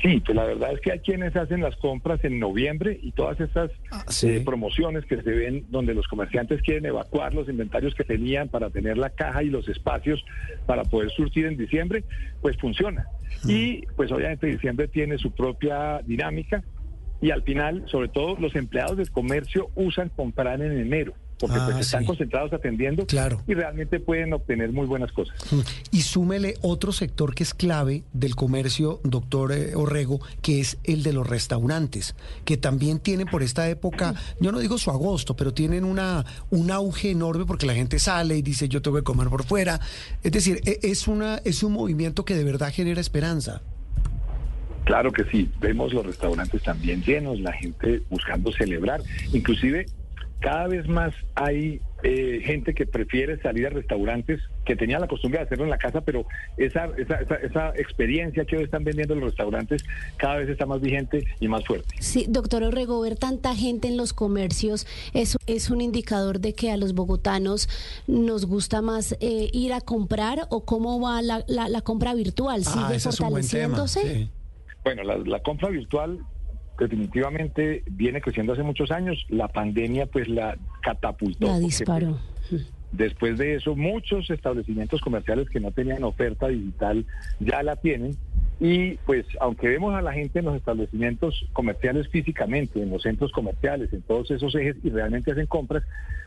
Sí, 0.01 0.19
pues 0.25 0.35
la 0.35 0.45
verdad 0.45 0.73
es 0.73 0.81
que 0.81 0.93
hay 0.93 0.99
quienes 0.99 1.35
hacen 1.35 1.61
las 1.61 1.75
compras 1.75 2.19
en 2.23 2.39
noviembre 2.39 2.99
y 3.03 3.11
todas 3.11 3.39
estas 3.39 3.69
Ah, 3.91 4.03
sí. 4.07 4.29
eh, 4.29 4.41
promociones 4.43 5.05
que 5.05 5.21
se 5.21 5.29
ven 5.29 5.65
donde 5.69 5.93
los 5.93 6.07
comerciantes 6.07 6.59
quieren 6.63 6.87
evacuar 6.87 7.35
los 7.35 7.47
inventarios 7.47 7.93
que 7.93 8.03
tenían 8.03 8.49
para 8.49 8.71
tener 8.71 8.97
la 8.97 9.11
caja 9.11 9.43
y 9.43 9.49
los 9.51 9.67
espacios 9.69 10.23
para 10.65 10.83
poder 10.85 11.11
surtir 11.11 11.45
en 11.45 11.55
diciembre, 11.55 12.03
pues 12.41 12.57
funciona. 12.57 13.05
Y 13.45 13.85
pues 13.95 14.11
obviamente 14.11 14.47
diciembre 14.47 14.87
tiene 14.87 15.19
su 15.19 15.31
propia 15.31 16.01
dinámica 16.03 16.63
y 17.21 17.29
al 17.29 17.43
final, 17.43 17.83
sobre 17.87 18.07
todo, 18.07 18.35
los 18.39 18.55
empleados 18.55 18.97
del 18.97 19.11
comercio 19.11 19.69
usan 19.75 20.09
comprar 20.09 20.59
en 20.63 20.71
enero. 20.79 21.13
Porque 21.41 21.57
Ah, 21.59 21.69
pues 21.71 21.85
están 21.87 22.01
sí. 22.01 22.05
concentrados 22.07 22.53
atendiendo 22.53 23.05
Claro. 23.05 23.41
y 23.47 23.53
realmente 23.55 23.99
pueden 23.99 24.31
obtener 24.33 24.71
muy 24.71 24.85
buenas 24.85 25.11
cosas. 25.11 25.35
Y 25.91 26.03
súmele 26.03 26.53
otro 26.61 26.91
sector 26.93 27.33
que 27.35 27.43
es 27.43 27.53
clave 27.53 28.03
del 28.13 28.35
comercio, 28.35 29.01
doctor 29.03 29.51
eh, 29.51 29.75
Orrego, 29.75 30.21
que 30.41 30.59
es 30.61 30.77
el 30.83 31.03
de 31.03 31.13
los 31.13 31.27
restaurantes, 31.27 32.15
que 32.45 32.55
también 32.57 32.99
tienen 32.99 33.27
por 33.27 33.41
esta 33.43 33.67
época, 33.69 34.13
yo 34.39 34.51
no 34.51 34.59
digo 34.59 34.77
su 34.77 34.91
agosto, 34.91 35.35
pero 35.35 35.53
tienen 35.53 35.83
una 35.83 36.25
un 36.51 36.69
auge 36.71 37.11
enorme 37.11 37.45
porque 37.45 37.65
la 37.65 37.73
gente 37.73 37.97
sale 37.99 38.37
y 38.37 38.41
dice 38.41 38.69
yo 38.69 38.81
tengo 38.81 38.97
que 38.97 39.03
comer 39.03 39.27
por 39.29 39.43
fuera. 39.43 39.79
Es 40.23 40.31
decir, 40.31 40.61
e- 40.65 40.79
es 40.83 41.07
una 41.07 41.37
es 41.43 41.63
un 41.63 41.73
movimiento 41.73 42.23
que 42.23 42.35
de 42.35 42.43
verdad 42.43 42.71
genera 42.71 43.01
esperanza. 43.01 43.61
Claro 44.85 45.11
que 45.11 45.23
sí, 45.25 45.49
vemos 45.59 45.93
los 45.93 46.05
restaurantes 46.05 46.63
también 46.63 47.03
llenos, 47.03 47.39
la 47.39 47.53
gente 47.53 48.01
buscando 48.09 48.51
celebrar, 48.51 49.01
inclusive 49.31 49.85
cada 50.41 50.67
vez 50.67 50.87
más 50.87 51.13
hay 51.35 51.79
eh, 52.03 52.41
gente 52.43 52.73
que 52.73 52.87
prefiere 52.87 53.39
salir 53.41 53.67
a 53.67 53.69
restaurantes 53.69 54.41
que 54.65 54.75
tenía 54.75 54.97
la 54.99 55.07
costumbre 55.07 55.39
de 55.39 55.45
hacerlo 55.45 55.65
en 55.65 55.69
la 55.69 55.77
casa, 55.77 56.01
pero 56.01 56.25
esa, 56.57 56.85
esa, 56.97 57.21
esa, 57.21 57.35
esa 57.35 57.69
experiencia 57.75 58.43
que 58.45 58.57
hoy 58.57 58.63
están 58.63 58.83
vendiendo 58.83 59.13
los 59.15 59.25
restaurantes 59.25 59.83
cada 60.17 60.37
vez 60.37 60.49
está 60.49 60.65
más 60.65 60.81
vigente 60.81 61.23
y 61.39 61.47
más 61.47 61.63
fuerte. 61.63 61.95
Sí, 61.99 62.25
doctor 62.27 62.63
Orrego, 62.63 62.99
ver 63.01 63.17
tanta 63.17 63.55
gente 63.55 63.87
en 63.87 63.97
los 63.97 64.13
comercios 64.13 64.87
es, 65.13 65.37
es 65.45 65.69
un 65.69 65.79
indicador 65.79 66.39
de 66.39 66.53
que 66.53 66.71
a 66.71 66.77
los 66.77 66.93
bogotanos 66.93 67.69
nos 68.07 68.45
gusta 68.45 68.81
más 68.81 69.15
eh, 69.19 69.49
ir 69.53 69.73
a 69.73 69.81
comprar 69.81 70.47
o 70.49 70.65
cómo 70.65 70.99
va 70.99 71.21
la, 71.21 71.43
la, 71.47 71.69
la 71.69 71.81
compra 71.81 72.13
virtual. 72.15 72.63
¿Sigue 72.65 72.85
Ah, 72.85 72.93
ese 72.95 73.09
es 73.09 73.19
un 73.19 73.29
buen 73.29 73.47
tema. 73.47 73.77
fortaleciéndose? 73.77 74.25
sí. 74.25 74.29
Bueno, 74.83 75.03
la, 75.03 75.17
la 75.19 75.39
compra 75.43 75.69
virtual 75.69 76.17
definitivamente 76.81 77.83
viene 77.85 78.21
creciendo 78.21 78.53
hace 78.53 78.63
muchos 78.63 78.91
años. 78.91 79.25
La 79.29 79.47
pandemia 79.47 80.07
pues 80.07 80.27
la 80.27 80.57
catapultó. 80.81 81.47
La 81.47 81.59
disparó. 81.59 82.17
Después 82.91 83.37
de 83.37 83.55
eso, 83.55 83.75
muchos 83.75 84.29
establecimientos 84.29 84.99
comerciales 84.99 85.49
que 85.49 85.59
no 85.59 85.71
tenían 85.71 86.03
oferta 86.03 86.47
digital 86.47 87.05
ya 87.39 87.63
la 87.63 87.75
tienen. 87.75 88.17
Y 88.59 88.95
pues, 89.05 89.25
aunque 89.39 89.69
vemos 89.69 89.95
a 89.95 90.01
la 90.01 90.13
gente 90.13 90.39
en 90.39 90.45
los 90.45 90.55
establecimientos 90.55 91.45
comerciales 91.53 92.09
físicamente, 92.09 92.81
en 92.81 92.89
los 92.89 93.03
centros 93.03 93.31
comerciales, 93.31 93.93
en 93.93 94.01
todos 94.01 94.29
esos 94.29 94.53
ejes 94.55 94.75
y 94.83 94.89
realmente 94.89 95.31
hacen 95.31 95.47
compras, 95.47 95.83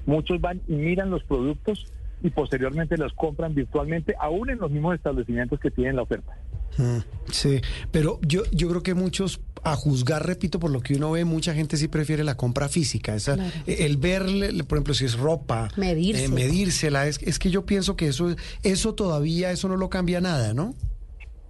muchos 0.06 0.40
van 0.40 0.60
y 0.66 0.72
miran 0.72 1.10
los 1.10 1.22
productos 1.24 1.92
y 2.22 2.30
posteriormente 2.30 2.96
los 2.96 3.12
compran 3.12 3.54
virtualmente, 3.54 4.14
aún 4.18 4.50
en 4.50 4.58
los 4.58 4.70
mismos 4.70 4.94
establecimientos 4.94 5.60
que 5.60 5.70
tienen 5.70 5.96
la 5.96 6.02
oferta. 6.02 6.36
Mm, 6.78 6.98
Sí, 7.32 7.60
pero 7.90 8.20
yo, 8.22 8.42
yo 8.52 8.68
creo 8.68 8.82
que 8.82 8.92
muchos, 8.94 9.40
a 9.62 9.74
juzgar, 9.76 10.26
repito, 10.26 10.58
por 10.60 10.70
lo 10.70 10.80
que 10.82 10.94
uno 10.94 11.10
ve, 11.12 11.24
mucha 11.24 11.54
gente 11.54 11.76
sí 11.78 11.88
prefiere 11.88 12.22
la 12.22 12.36
compra 12.36 12.68
física. 12.68 13.14
Esa, 13.14 13.34
Claro. 13.36 13.50
eh, 13.66 13.76
El 13.86 13.96
verle, 13.96 14.62
por 14.64 14.76
ejemplo, 14.76 14.92
si 14.92 15.06
es 15.06 15.14
ropa, 15.18 15.68
Medirse. 15.76 16.24
eh, 16.24 16.28
medírsela. 16.28 17.06
Es, 17.06 17.18
es 17.22 17.38
que 17.38 17.50
yo 17.50 17.64
pienso 17.64 17.96
que 17.96 18.08
eso, 18.08 18.36
eso 18.62 18.94
todavía, 18.94 19.50
eso 19.52 19.68
no 19.68 19.76
lo 19.76 19.88
cambia 19.88 20.20
nada, 20.20 20.52
¿no? 20.52 20.74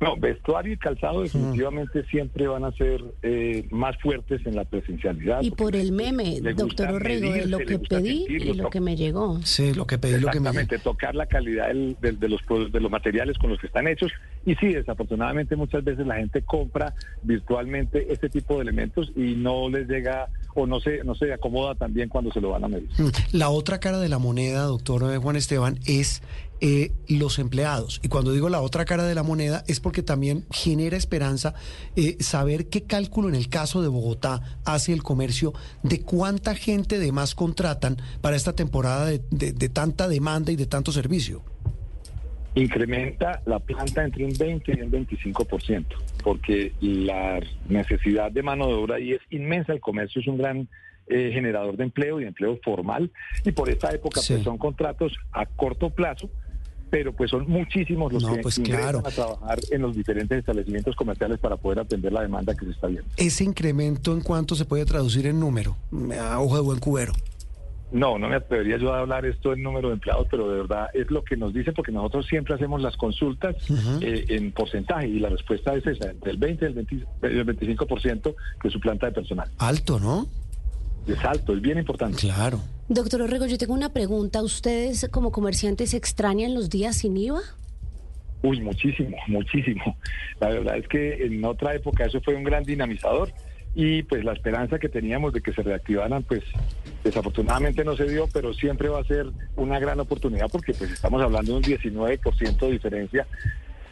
No, 0.04 0.16
vestuario 0.16 0.72
y 0.74 0.76
calzado 0.76 1.22
definitivamente 1.22 2.04
siempre 2.04 2.46
van 2.46 2.64
a 2.64 2.72
ser 2.72 3.02
eh, 3.22 3.66
más 3.70 3.96
fuertes 4.00 4.44
en 4.46 4.54
la 4.56 4.64
presencialidad. 4.64 5.40
Y 5.42 5.50
por 5.50 5.74
el 5.74 5.92
meme, 5.92 6.40
doctor 6.54 6.92
Orrego, 6.92 7.32
de 7.32 7.46
lo 7.46 7.58
que 7.58 7.78
pedí 7.78 8.18
sentirlo, 8.18 8.54
y 8.54 8.56
lo 8.58 8.70
que 8.70 8.80
me 8.80 8.96
llegó. 8.96 9.40
Sí, 9.42 9.72
lo 9.74 9.86
que 9.86 9.98
pedí, 9.98 10.12
lo 10.20 10.30
que 10.30 10.40
me 10.40 10.48
Exactamente, 10.50 10.78
tocar 10.78 11.14
la 11.14 11.26
calidad 11.26 11.68
del- 11.68 11.96
del- 12.00 12.20
de, 12.20 12.28
los, 12.28 12.40
de 12.70 12.80
los 12.80 12.90
materiales 12.90 13.38
con 13.38 13.50
los 13.50 13.58
que 13.58 13.66
están 13.66 13.88
hechos. 13.88 14.12
Y 14.46 14.54
sí, 14.56 14.74
desafortunadamente 14.74 15.56
muchas 15.56 15.82
veces 15.82 16.06
la 16.06 16.16
gente 16.16 16.42
compra 16.42 16.94
virtualmente 17.22 18.06
este 18.12 18.28
tipo 18.28 18.56
de 18.56 18.62
elementos 18.62 19.10
y 19.16 19.34
no 19.34 19.68
les 19.68 19.88
llega 19.88 20.28
o 20.54 20.66
no 20.66 20.80
se, 20.80 21.02
no 21.04 21.14
se 21.14 21.32
acomoda 21.32 21.74
también 21.74 22.08
cuando 22.08 22.32
se 22.32 22.40
lo 22.40 22.50
van 22.50 22.64
a 22.64 22.68
medir. 22.68 22.88
Mm, 22.98 23.08
La 23.32 23.50
otra 23.50 23.80
cara 23.80 23.98
de 23.98 24.08
la 24.08 24.18
moneda, 24.18 24.62
doctor 24.64 25.12
eh, 25.12 25.18
Juan 25.18 25.36
Esteban, 25.36 25.78
es 25.86 26.22
eh, 26.60 26.92
los 27.08 27.38
empleados. 27.38 28.00
Y 28.02 28.08
cuando 28.08 28.32
digo 28.32 28.48
la 28.48 28.60
otra 28.62 28.84
cara 28.84 29.02
de 29.04 29.14
la 29.14 29.22
moneda 29.22 29.64
es 29.66 29.80
porque 29.80 30.02
también 30.02 30.46
genera 30.50 30.96
esperanza 30.96 31.54
eh, 31.96 32.16
saber 32.20 32.68
qué 32.68 32.84
cálculo 32.84 33.28
en 33.28 33.34
el 33.34 33.48
caso 33.48 33.82
de 33.82 33.88
Bogotá 33.88 34.40
hace 34.64 34.92
el 34.92 35.02
comercio 35.02 35.52
de 35.82 36.00
cuánta 36.02 36.54
gente 36.54 36.98
de 36.98 37.12
más 37.12 37.34
contratan 37.34 37.96
para 38.20 38.36
esta 38.36 38.54
temporada 38.54 39.06
de, 39.06 39.20
de- 39.30 39.52
de 39.52 39.68
tanta 39.68 40.08
demanda 40.08 40.52
y 40.52 40.56
de 40.56 40.66
tanto 40.66 40.92
servicio. 40.92 41.42
Incrementa 42.54 43.40
la 43.46 43.58
planta 43.58 44.04
entre 44.04 44.24
un 44.24 44.32
20 44.36 44.72
y 44.76 44.80
un 44.82 44.90
25%, 44.92 45.84
porque 46.22 46.72
la 46.80 47.40
necesidad 47.68 48.30
de 48.30 48.42
mano 48.42 48.66
de 48.68 48.74
obra 48.74 48.96
ahí 48.96 49.12
es 49.12 49.20
inmensa. 49.30 49.72
El 49.72 49.80
comercio 49.80 50.20
es 50.20 50.28
un 50.28 50.38
gran 50.38 50.68
eh, 51.06 51.30
generador 51.34 51.76
de 51.76 51.84
empleo 51.84 52.18
y 52.18 52.22
de 52.22 52.28
empleo 52.28 52.58
formal, 52.64 53.10
y 53.44 53.52
por 53.52 53.68
esta 53.68 53.90
época 53.90 54.20
Sí. 54.20 54.34
pues 54.34 54.44
son 54.44 54.56
contratos 54.58 55.12
a 55.32 55.46
corto 55.46 55.90
plazo. 55.90 56.30
Pero 56.90 57.12
pues 57.12 57.30
son 57.30 57.48
muchísimos 57.50 58.12
los 58.12 58.22
No, 58.22 58.34
que 58.36 58.42
pues, 58.42 58.60
claro. 58.60 59.00
a 59.04 59.10
trabajar 59.10 59.58
en 59.72 59.82
los 59.82 59.96
diferentes 59.96 60.38
establecimientos 60.38 60.94
comerciales 60.94 61.40
para 61.40 61.56
poder 61.56 61.80
atender 61.80 62.12
la 62.12 62.20
demanda 62.22 62.54
que 62.54 62.66
se 62.66 62.70
está 62.70 62.86
viendo. 62.86 63.08
Ese 63.16 63.42
incremento 63.42 64.12
en 64.12 64.20
cuánto 64.20 64.54
se 64.54 64.64
puede 64.64 64.84
traducir 64.84 65.26
en 65.26 65.40
número, 65.40 65.76
a 66.20 66.38
ojo 66.38 66.54
de 66.54 66.62
buen 66.62 66.78
cubero. 66.78 67.12
No, 67.94 68.18
no 68.18 68.28
me 68.28 68.34
atrevería 68.34 68.76
yo 68.76 68.92
a 68.92 68.98
hablar 68.98 69.24
esto 69.24 69.52
en 69.52 69.62
número 69.62 69.86
de 69.86 69.94
empleados, 69.94 70.26
pero 70.28 70.50
de 70.50 70.56
verdad 70.62 70.88
es 70.94 71.08
lo 71.12 71.22
que 71.22 71.36
nos 71.36 71.54
dicen 71.54 71.74
porque 71.74 71.92
nosotros 71.92 72.26
siempre 72.26 72.52
hacemos 72.52 72.82
las 72.82 72.96
consultas 72.96 73.54
eh, 74.00 74.24
en 74.30 74.50
porcentaje 74.50 75.06
y 75.06 75.20
la 75.20 75.28
respuesta 75.28 75.76
es 75.76 75.86
esa, 75.86 76.10
entre 76.10 76.32
el 76.32 76.36
20 76.36 76.64
y 76.64 76.68
el, 76.68 76.74
20 76.74 76.94
y 76.96 76.98
el 77.22 77.46
25% 77.46 78.34
de 78.64 78.70
su 78.70 78.80
planta 78.80 79.06
de 79.06 79.12
personal. 79.12 79.48
Alto, 79.58 80.00
¿no? 80.00 80.26
Es 81.06 81.24
alto, 81.24 81.54
es 81.54 81.60
bien 81.60 81.78
importante. 81.78 82.18
Claro. 82.18 82.58
Doctor 82.88 83.22
Orrego, 83.22 83.46
yo 83.46 83.58
tengo 83.58 83.74
una 83.74 83.92
pregunta. 83.92 84.42
¿Ustedes 84.42 85.08
como 85.12 85.30
comerciantes 85.30 85.94
extrañan 85.94 86.52
los 86.52 86.70
días 86.70 86.96
sin 86.96 87.16
IVA? 87.16 87.42
Uy, 88.42 88.60
muchísimo, 88.60 89.16
muchísimo. 89.28 89.96
La 90.40 90.48
verdad 90.48 90.78
es 90.78 90.88
que 90.88 91.24
en 91.24 91.44
otra 91.44 91.76
época 91.76 92.06
eso 92.06 92.20
fue 92.22 92.34
un 92.34 92.42
gran 92.42 92.64
dinamizador 92.64 93.32
y 93.74 94.02
pues 94.04 94.24
la 94.24 94.32
esperanza 94.32 94.78
que 94.78 94.88
teníamos 94.88 95.32
de 95.32 95.40
que 95.40 95.52
se 95.52 95.62
reactivaran, 95.62 96.22
pues 96.22 96.42
desafortunadamente 97.02 97.84
no 97.84 97.96
se 97.96 98.04
dio, 98.08 98.28
pero 98.32 98.54
siempre 98.54 98.88
va 98.88 99.00
a 99.00 99.04
ser 99.04 99.26
una 99.56 99.78
gran 99.78 99.98
oportunidad 100.00 100.48
porque 100.50 100.72
pues 100.74 100.90
estamos 100.92 101.20
hablando 101.22 101.52
de 101.52 101.58
un 101.58 101.64
19% 101.64 102.58
de 102.58 102.70
diferencia 102.72 103.26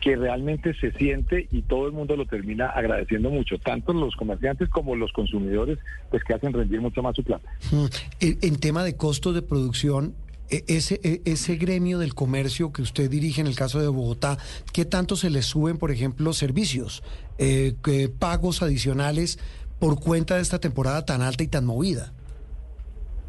que 0.01 0.17
realmente 0.17 0.75
se 0.81 0.91
siente 0.93 1.47
y 1.53 1.63
todo 1.63 1.87
el 1.87 1.93
mundo 1.93 2.17
lo 2.17 2.27
termina 2.27 2.67
agradeciendo 2.67 3.31
mucho, 3.31 3.59
tanto 3.59 3.93
los 3.93 4.17
comerciantes 4.17 4.69
como 4.69 4.97
los 4.97 5.13
consumidores, 5.13 5.79
pues 6.11 6.25
que 6.25 6.35
hacen 6.35 6.53
rendir 6.53 6.81
mucho 6.81 7.03
más 7.03 7.15
su 7.15 7.23
plata. 7.23 7.49
Mm, 7.71 7.87
En, 8.21 8.57
tema 8.57 8.83
de 8.83 8.97
costos 8.97 9.33
de 9.35 9.43
producción, 9.43 10.15
e- 10.51 10.65
ese, 10.67 11.01
e- 11.05 11.23
ese 11.25 11.55
gremio 11.55 12.01
del 12.01 12.15
comercio 12.15 12.73
que 12.73 12.83
usted 12.83 13.09
dirige 13.09 13.41
en 13.43 13.47
el 13.47 13.55
caso 13.55 13.81
de 13.81 13.87
Bogotá, 13.87 14.39
¿qué 14.73 14.85
tanto 14.85 15.15
se 15.15 15.31
le 15.31 15.41
suben, 15.41 15.79
por 15.79 15.93
ejemplo, 15.93 16.33
servicios, 16.33 17.05
eh, 17.39 17.75
pagos 18.19 18.61
adicionales 18.63 19.39
por 19.83 19.99
cuenta 19.99 20.37
de 20.37 20.43
esta 20.43 20.61
temporada 20.61 21.05
tan 21.05 21.23
alta 21.23 21.43
y 21.43 21.49
tan 21.49 21.67
movida? 21.67 22.13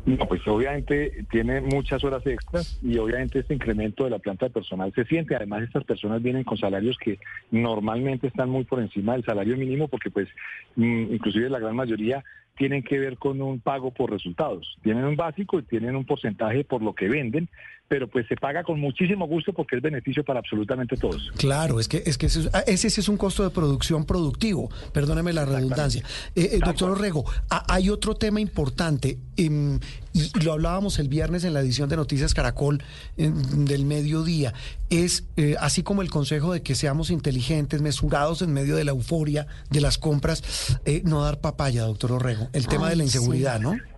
No, 0.05 0.27
pues 0.27 0.47
obviamente 0.47 1.25
tiene 1.31 1.61
muchas 1.61 2.03
horas 2.03 2.23
extras 2.27 2.77
y 2.83 2.95
obviamente 2.99 3.39
este 3.39 3.55
incremento 3.55 4.03
de 4.03 4.11
la 4.11 4.19
planta 4.19 4.45
de 4.45 4.51
personal 4.51 4.93
se 4.93 5.03
siente. 5.05 5.35
Además, 5.35 5.63
estas 5.63 5.83
personas 5.83 6.21
vienen 6.21 6.43
con 6.43 6.59
salarios 6.59 6.95
que 6.99 7.17
normalmente 7.49 8.27
están 8.27 8.51
muy 8.51 8.65
por 8.65 8.79
encima 8.81 9.13
del 9.13 9.25
salario 9.25 9.57
mínimo 9.57 9.87
porque 9.87 10.11
pues 10.11 10.27
mm, 10.75 11.15
inclusive 11.15 11.49
la 11.49 11.57
gran 11.57 11.75
mayoría 11.75 12.23
tienen 12.55 12.83
que 12.83 12.99
ver 12.99 13.17
con 13.17 13.41
un 13.41 13.59
pago 13.59 13.89
por 13.89 14.11
resultados. 14.11 14.77
Tienen 14.83 15.05
un 15.05 15.15
básico 15.15 15.57
y 15.57 15.63
tienen 15.63 15.95
un 15.95 16.05
porcentaje 16.05 16.63
por 16.63 16.83
lo 16.83 16.93
que 16.93 17.09
venden, 17.09 17.49
pero 17.93 18.07
pues 18.07 18.25
se 18.27 18.35
paga 18.35 18.63
con 18.63 18.79
muchísimo 18.79 19.27
gusto 19.27 19.53
porque 19.53 19.75
es 19.75 19.81
beneficio 19.83 20.23
para 20.23 20.39
absolutamente 20.39 20.97
todos. 20.97 21.31
Claro, 21.37 21.79
es 21.79 21.87
que, 21.87 22.01
es 22.07 22.17
que 22.17 22.25
ese, 22.25 22.39
es- 22.39 22.49
ah, 22.51 22.63
ese 22.65 22.89
sí 22.89 23.01
es 23.01 23.07
un 23.07 23.17
costo 23.17 23.43
de 23.43 23.51
producción 23.51 24.03
productivo, 24.05 24.71
perdóneme 24.91 25.31
la 25.31 25.45
redundancia. 25.45 26.03
Eh, 26.33 26.49
eh, 26.53 26.59
doctor 26.65 26.89
Orrego, 26.89 27.23
ah, 27.51 27.63
hay 27.69 27.91
otro 27.91 28.15
tema 28.15 28.41
importante, 28.41 29.19
em, 29.37 29.79
y, 30.11 30.39
lo 30.43 30.53
hablábamos 30.53 30.97
el 30.97 31.07
viernes 31.07 31.43
en 31.43 31.53
la 31.53 31.59
edición 31.59 31.87
de 31.87 31.95
Noticias 31.97 32.33
Caracol 32.33 32.81
em, 33.15 33.35
del 33.65 33.85
mediodía, 33.85 34.55
es 34.89 35.25
eh, 35.37 35.55
así 35.59 35.83
como 35.83 36.01
el 36.01 36.09
consejo 36.09 36.51
de 36.51 36.63
que 36.63 36.73
seamos 36.73 37.11
inteligentes, 37.11 37.83
mesurados 37.83 38.41
en 38.41 38.53
medio 38.53 38.75
de 38.75 38.85
la 38.85 38.91
euforia 38.91 39.45
de 39.69 39.81
las 39.81 39.99
compras, 39.99 40.79
eh, 40.85 41.03
no 41.05 41.23
dar 41.23 41.41
papaya, 41.41 41.83
doctor 41.83 42.13
Orrego, 42.13 42.49
el 42.53 42.67
tema 42.67 42.85
Ay, 42.87 42.89
de 42.91 42.95
la 42.95 43.03
inseguridad, 43.03 43.57
sí. 43.57 43.63
¿no? 43.63 43.92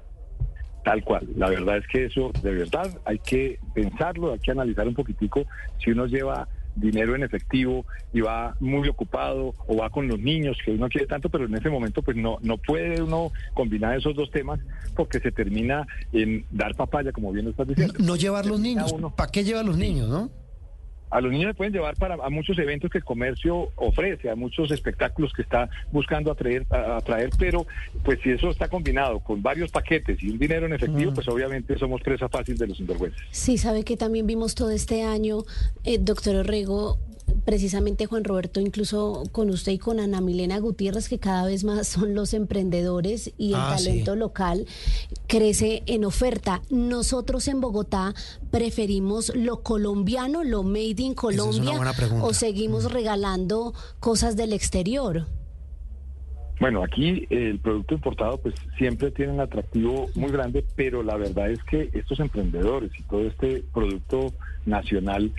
Tal 0.86 1.04
cual. 1.04 1.28
La 1.36 1.50
verdad 1.50 1.78
es 1.78 1.88
que 1.88 2.06
eso, 2.06 2.32
de 2.44 2.54
verdad, 2.54 2.96
hay 3.06 3.18
que 3.18 3.60
pensarlo, 3.74 4.32
hay 4.32 4.40
que 4.40 4.52
analizar 4.52 4.88
un 4.88 4.94
poquitico 4.94 5.44
si 5.84 5.90
uno 5.90 6.06
lleva 6.06 6.48
dinero 6.76 7.16
en 7.16 7.24
efectivo 7.24 7.86
y 8.14 8.22
va 8.22 8.56
muy 8.60 8.88
ocupado 8.88 9.56
o 9.66 9.78
va 9.78 9.90
con 9.90 10.08
los 10.08 10.20
niños 10.20 10.58
que 10.64 10.72
uno 10.72 10.88
quiere 10.88 11.08
tanto, 11.08 11.30
pero 11.30 11.46
en 11.46 11.56
ese 11.56 11.70
momento 11.70 12.04
pues 12.04 12.18
no 12.18 12.38
no 12.42 12.58
puede 12.58 13.02
uno 13.02 13.32
combinar 13.56 13.98
esos 13.98 14.14
dos 14.16 14.30
temas 14.30 14.60
porque 14.96 15.20
se 15.20 15.32
termina 15.32 15.88
en 16.14 16.46
dar 16.52 16.76
papaya, 16.76 17.12
como 17.12 17.32
bien 17.32 17.46
lo 17.46 17.52
estás 17.52 17.68
diciendo. 17.68 17.96
No 18.00 18.16
llevar 18.16 18.46
los 18.46 18.60
niños, 18.60 18.94
¿para 19.16 19.32
qué 19.32 19.44
llevar 19.44 19.66
los 19.66 19.78
niños, 19.78 20.08
no? 20.08 20.30
A 21.12 21.22
los 21.22 21.32
niños 21.32 21.50
se 21.52 21.54
pueden 21.54 21.72
llevar 21.72 21.96
para 21.96 22.16
a 22.16 22.30
muchos 22.30 22.58
eventos 22.58 22.90
que 22.92 22.98
el 22.98 23.04
comercio 23.04 23.70
ofrece, 23.76 24.30
a 24.30 24.36
muchos 24.36 24.72
espectáculos 24.72 25.32
que 25.34 25.44
está 25.44 25.70
buscando 25.92 26.32
atraer, 26.32 26.66
a- 26.70 26.98
atraer, 26.98 27.30
pero 27.38 27.66
pues 28.04 28.20
si 28.24 28.32
eso 28.32 28.50
está 28.50 28.68
combinado 28.68 29.20
con 29.20 29.42
varios 29.42 29.72
paquetes 29.72 30.22
y 30.22 30.30
un 30.32 30.40
dinero 30.40 30.66
en 30.66 30.74
efectivo, 30.74 31.14
pues 31.14 31.28
obviamente 31.28 31.78
somos 31.78 32.02
presa 32.02 32.28
fácil 32.28 32.58
de 32.58 32.68
los 32.68 32.78
sinvergüenzas. 32.78 33.22
Sí, 33.32 33.58
sabe 33.58 33.84
que 33.84 33.96
también 33.98 34.28
vimos 34.28 34.56
todo 34.56 34.72
este 34.72 35.04
año, 35.04 35.44
eh, 35.84 35.98
doctor 36.00 36.36
Orrego, 36.38 36.98
precisamente 37.44 38.06
Juan 38.08 38.24
Roberto, 38.24 38.60
incluso 38.60 39.24
con 39.32 39.50
usted 39.50 39.74
y 39.74 39.78
con 39.78 40.00
Ana 40.00 40.20
Milena 40.22 40.58
Gutiérrez, 40.60 41.10
que 41.10 41.20
cada 41.20 41.46
vez 41.46 41.64
más 41.64 41.88
son 41.88 42.16
los 42.16 42.34
emprendedores 42.34 43.32
y 43.38 43.50
el 43.50 43.56
Ah, 43.60 43.76
sí. 43.78 43.86
talento 43.86 44.16
local 44.16 44.66
crece 45.28 45.84
en 45.86 46.06
oferta. 46.06 46.62
Nosotros 46.70 47.48
en 47.48 47.62
Bogotá 47.62 48.14
preferimos 48.52 49.34
lo 49.36 49.62
colombiano, 49.62 50.44
lo 50.44 50.64
made 50.64 50.96
in 50.98 50.98
es 50.98 51.04
una 51.04 51.16
Colombia, 51.16 51.76
buena 51.78 51.94
pregunta. 51.94 52.26
o 52.26 52.34
seguimos 52.34 52.92
regalando 52.92 53.74
cosas 54.00 54.36
del 54.36 54.54
exterior. 54.54 55.28
Bueno, 56.60 56.84
aquí 56.84 57.28
el 57.30 57.60
producto 57.60 57.96
importado 57.96 58.38
pues 58.38 58.56
siempre 58.78 59.12
tiene 59.12 59.34
un 59.34 59.42
atractivo 59.42 60.10
muy 60.16 60.32
grande, 60.32 60.64
pero 60.78 61.04
la 61.04 61.18
verdad 61.18 61.52
es 61.52 61.62
que 61.64 61.90
estos 61.94 62.20
emprendedores 62.22 62.92
y 62.98 63.04
todo 63.04 63.22
este 63.28 63.64
producto 63.74 64.32
nacional 64.66 65.34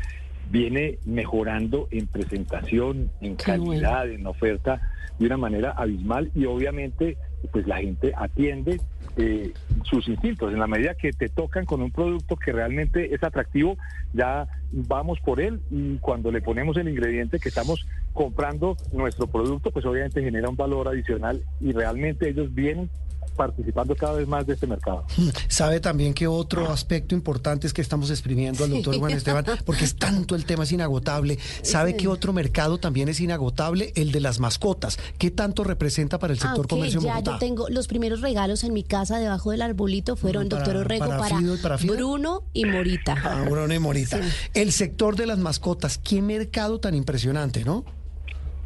viene 0.50 0.98
mejorando 1.04 1.88
en 1.90 2.06
presentación, 2.06 3.10
en 3.20 3.36
calidad, 3.36 4.08
en 4.08 4.26
oferta 4.26 4.80
de 5.18 5.26
una 5.26 5.36
manera 5.36 5.70
abismal 5.70 6.30
y 6.34 6.44
obviamente 6.44 7.16
pues 7.52 7.66
la 7.66 7.78
gente 7.78 8.12
atiende 8.16 8.80
eh, 9.16 9.52
sus 9.84 10.08
instintos. 10.08 10.52
En 10.52 10.58
la 10.58 10.66
medida 10.66 10.94
que 10.94 11.12
te 11.12 11.28
tocan 11.28 11.64
con 11.64 11.80
un 11.80 11.90
producto 11.90 12.36
que 12.36 12.52
realmente 12.52 13.14
es 13.14 13.22
atractivo, 13.22 13.76
ya 14.12 14.46
vamos 14.72 15.20
por 15.20 15.40
él 15.40 15.60
y 15.70 15.96
cuando 15.98 16.30
le 16.30 16.42
ponemos 16.42 16.76
el 16.76 16.88
ingrediente 16.88 17.38
que 17.38 17.48
estamos 17.48 17.86
comprando 18.12 18.76
nuestro 18.92 19.26
producto, 19.26 19.70
pues 19.70 19.86
obviamente 19.86 20.22
genera 20.22 20.48
un 20.48 20.56
valor 20.56 20.88
adicional 20.88 21.42
y 21.60 21.72
realmente 21.72 22.28
ellos 22.28 22.54
vienen 22.54 22.90
participando 23.36 23.94
cada 23.94 24.14
vez 24.14 24.26
más 24.26 24.46
de 24.46 24.54
este 24.54 24.66
mercado. 24.66 25.04
Sabe 25.48 25.78
también 25.80 26.14
que 26.14 26.26
otro 26.26 26.70
aspecto 26.72 27.14
importante 27.14 27.66
es 27.66 27.72
que 27.72 27.82
estamos 27.82 28.10
exprimiendo 28.10 28.64
al 28.64 28.70
doctor 28.70 28.98
Juan 28.98 29.12
Esteban, 29.12 29.44
porque 29.64 29.84
es 29.84 29.96
tanto 29.96 30.34
el 30.34 30.44
tema, 30.44 30.64
es 30.64 30.72
inagotable. 30.72 31.38
¿Sabe 31.62 31.96
que 31.96 32.08
otro 32.08 32.32
mercado 32.32 32.78
también 32.78 33.08
es 33.08 33.20
inagotable? 33.20 33.92
El 33.94 34.10
de 34.12 34.20
las 34.20 34.40
mascotas. 34.40 34.98
¿Qué 35.18 35.30
tanto 35.30 35.62
representa 35.64 36.18
para 36.18 36.32
el 36.32 36.38
sector 36.38 36.56
Aunque 36.56 36.68
comercio 36.74 37.00
en 37.00 37.06
ya 37.06 37.12
Bogotá? 37.14 37.32
yo 37.32 37.38
tengo 37.38 37.68
los 37.68 37.86
primeros 37.86 38.20
regalos 38.22 38.64
en 38.64 38.72
mi 38.72 38.82
casa 38.82 39.18
debajo 39.18 39.50
del 39.50 39.62
arbolito 39.62 40.16
fueron 40.16 40.48
Para- 40.48 40.62
doctor 40.62 40.76
Orrego 40.82 41.06
para 41.06 41.18
para, 41.18 41.38
Fido 41.38 41.54
y 41.54 41.58
para 41.58 41.78
Fida. 41.78 41.92
Bruno 41.94 42.42
y 42.52 42.64
Morita. 42.64 43.14
Ah, 43.22 43.44
Bruno 43.48 43.72
y 43.74 43.78
Morita. 43.78 44.22
Sí. 44.22 44.28
El 44.54 44.72
sector 44.72 45.16
de 45.16 45.26
las 45.26 45.38
mascotas, 45.38 45.98
qué 45.98 46.22
mercado 46.22 46.80
tan 46.80 46.94
impresionante, 46.94 47.64
¿no? 47.64 47.84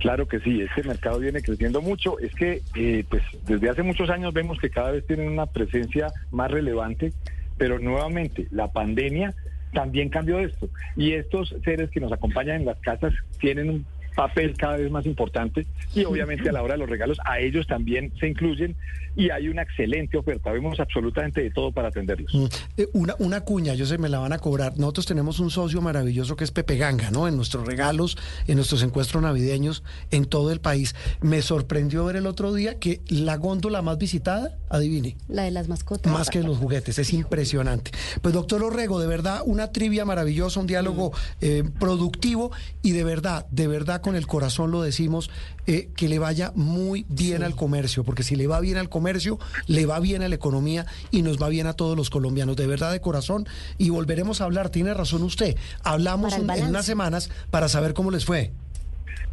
Claro 0.01 0.27
que 0.27 0.41
sí, 0.41 0.63
este 0.63 0.83
mercado 0.83 1.19
viene 1.19 1.43
creciendo 1.43 1.83
mucho. 1.83 2.19
Es 2.19 2.35
que 2.35 2.63
eh, 2.75 3.05
pues 3.09 3.23
desde 3.47 3.69
hace 3.69 3.83
muchos 3.83 4.09
años 4.09 4.33
vemos 4.33 4.59
que 4.59 4.71
cada 4.71 4.91
vez 4.91 5.07
tienen 5.07 5.29
una 5.29 5.45
presencia 5.45 6.11
más 6.31 6.51
relevante, 6.51 7.13
pero 7.59 7.79
nuevamente 7.79 8.49
la 8.51 8.73
pandemia 8.73 9.35
también 9.75 10.09
cambió 10.09 10.39
esto. 10.41 10.71
Y 10.97 11.13
estos 11.13 11.55
seres 11.65 11.91
que 11.91 12.01
nos 12.01 12.13
acompañan 12.13 12.57
en 12.57 12.65
las 12.65 12.79
casas 12.81 13.13
tienen 13.39 13.69
un 13.69 13.87
papel 14.21 14.55
cada 14.55 14.77
vez 14.77 14.91
más 14.91 15.07
importante 15.07 15.67
y 15.95 16.05
obviamente 16.05 16.47
a 16.51 16.53
la 16.53 16.63
hora 16.63 16.75
de 16.75 16.79
los 16.81 16.91
regalos 16.91 17.17
a 17.25 17.39
ellos 17.41 17.67
también 17.67 18.13
se 18.21 18.29
incluyen 18.29 18.77
y 19.17 19.31
hay 19.31 19.49
una 19.49 19.63
excelente 19.63 20.17
oferta. 20.19 20.53
Vemos 20.53 20.79
absolutamente 20.79 21.43
de 21.43 21.51
todo 21.51 21.73
para 21.73 21.89
atenderlos. 21.89 22.33
Mm, 22.33 22.45
eh, 22.77 22.89
Una, 22.93 23.15
una 23.19 23.41
cuña, 23.41 23.75
yo 23.75 23.85
sé, 23.87 23.99
me 23.99 24.09
la 24.09 24.19
van 24.19 24.33
a 24.33 24.39
cobrar. 24.39 24.79
Nosotros 24.79 25.07
tenemos 25.07 25.41
un 25.41 25.51
socio 25.51 25.81
maravilloso 25.81 26.37
que 26.37 26.45
es 26.45 26.53
Pepe 26.53 26.77
Ganga, 26.77 27.11
¿no? 27.11 27.27
En 27.27 27.35
nuestros 27.37 27.67
regalos, 27.67 28.17
en 28.47 28.57
nuestros 28.57 28.83
encuentros 28.83 29.23
navideños 29.23 29.83
en 30.11 30.27
todo 30.27 30.53
el 30.53 30.61
país. 30.61 30.95
Me 31.23 31.41
sorprendió 31.43 32.05
ver 32.05 32.17
el 32.17 32.27
otro 32.27 32.53
día 32.53 32.79
que 32.79 33.01
la 33.09 33.37
góndola 33.37 33.81
más 33.83 33.97
visitada, 33.99 34.57
adivine, 34.69 35.17
La 35.29 35.43
de 35.45 35.51
las 35.51 35.69
mascotas. 35.69 36.13
más 36.13 36.29
que 36.31 36.43
los 36.43 36.59
juguetes, 36.59 36.99
es 36.99 37.13
impresionante. 37.13 37.91
Pues 38.23 38.35
doctor 38.35 38.63
Orrego, 38.63 39.01
de 39.01 39.07
verdad, 39.09 39.41
una 39.45 39.73
trivia 39.73 40.05
maravillosa, 40.05 40.61
un 40.61 40.67
diálogo 40.67 41.13
eh, 41.41 41.65
productivo 41.81 42.53
y 42.83 42.93
de 42.93 43.03
verdad, 43.03 43.47
de 43.51 43.67
verdad 43.67 44.01
con 44.03 44.10
el 44.17 44.27
corazón 44.27 44.71
lo 44.71 44.83
decimos, 44.83 45.31
eh, 45.67 45.89
que 45.97 46.09
le 46.09 46.19
vaya 46.19 46.53
muy 46.55 47.05
bien 47.09 47.43
al 47.43 47.55
comercio, 47.57 48.05
porque 48.05 48.23
si 48.23 48.37
le 48.37 48.47
va 48.47 48.61
bien 48.61 48.77
al 48.77 48.89
comercio, 48.89 49.39
le 49.67 49.87
va 49.87 50.01
bien 50.01 50.23
a 50.23 50.29
la 50.29 50.35
economía 50.35 50.87
y 51.11 51.23
nos 51.23 51.41
va 51.41 51.49
bien 51.49 51.67
a 51.67 51.73
todos 51.75 51.97
los 51.97 52.11
colombianos, 52.11 52.57
de 52.57 52.67
verdad 52.67 52.93
de 52.93 53.01
corazón. 53.01 53.47
Y 53.79 53.91
volveremos 53.91 54.41
a 54.41 54.45
hablar, 54.45 54.71
tiene 54.71 54.95
razón 54.95 55.23
usted, 55.23 55.57
hablamos 55.83 56.33
un- 56.43 56.47
en 56.51 56.69
unas 56.71 56.87
semanas 56.87 57.31
para 57.51 57.69
saber 57.69 57.95
cómo 57.95 58.11
les 58.11 58.25
fue. 58.25 58.53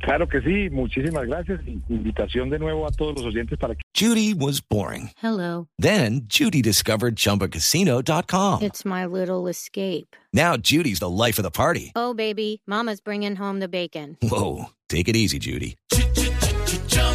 Claro 0.02 0.28
que 0.28 0.42
sí, 0.42 0.70
muchísimas 0.70 1.26
gracias. 1.28 1.60
Invitación 1.90 2.50
de 2.50 2.60
nuevo 2.60 2.86
a 2.88 2.92
todos 2.92 3.16
los 3.16 3.26
oyentes 3.26 3.58
para 3.58 3.76
que 3.76 3.82
Judy 3.96 4.34
was 4.34 4.62
boring. 4.62 5.12
Hello. 5.22 5.68
Then 5.80 6.22
Judy 6.30 6.62
discovered 6.62 7.16
ChumbaCasino.com. 7.16 8.62
It's 8.62 8.86
my 8.86 9.06
little 9.06 9.48
escape. 9.48 10.16
Now 10.34 10.56
Judy's 10.58 11.00
the 11.00 11.10
life 11.10 11.40
of 11.40 11.44
the 11.44 11.52
party. 11.52 11.92
Oh, 11.96 12.14
baby, 12.14 12.62
Mama's 12.68 13.02
bringing 13.02 13.36
home 13.36 13.60
the 13.60 13.68
bacon. 13.68 14.18
Whoa, 14.22 14.70
take 14.88 15.08
it 15.08 15.16
easy, 15.16 15.40
Judy. 15.40 15.76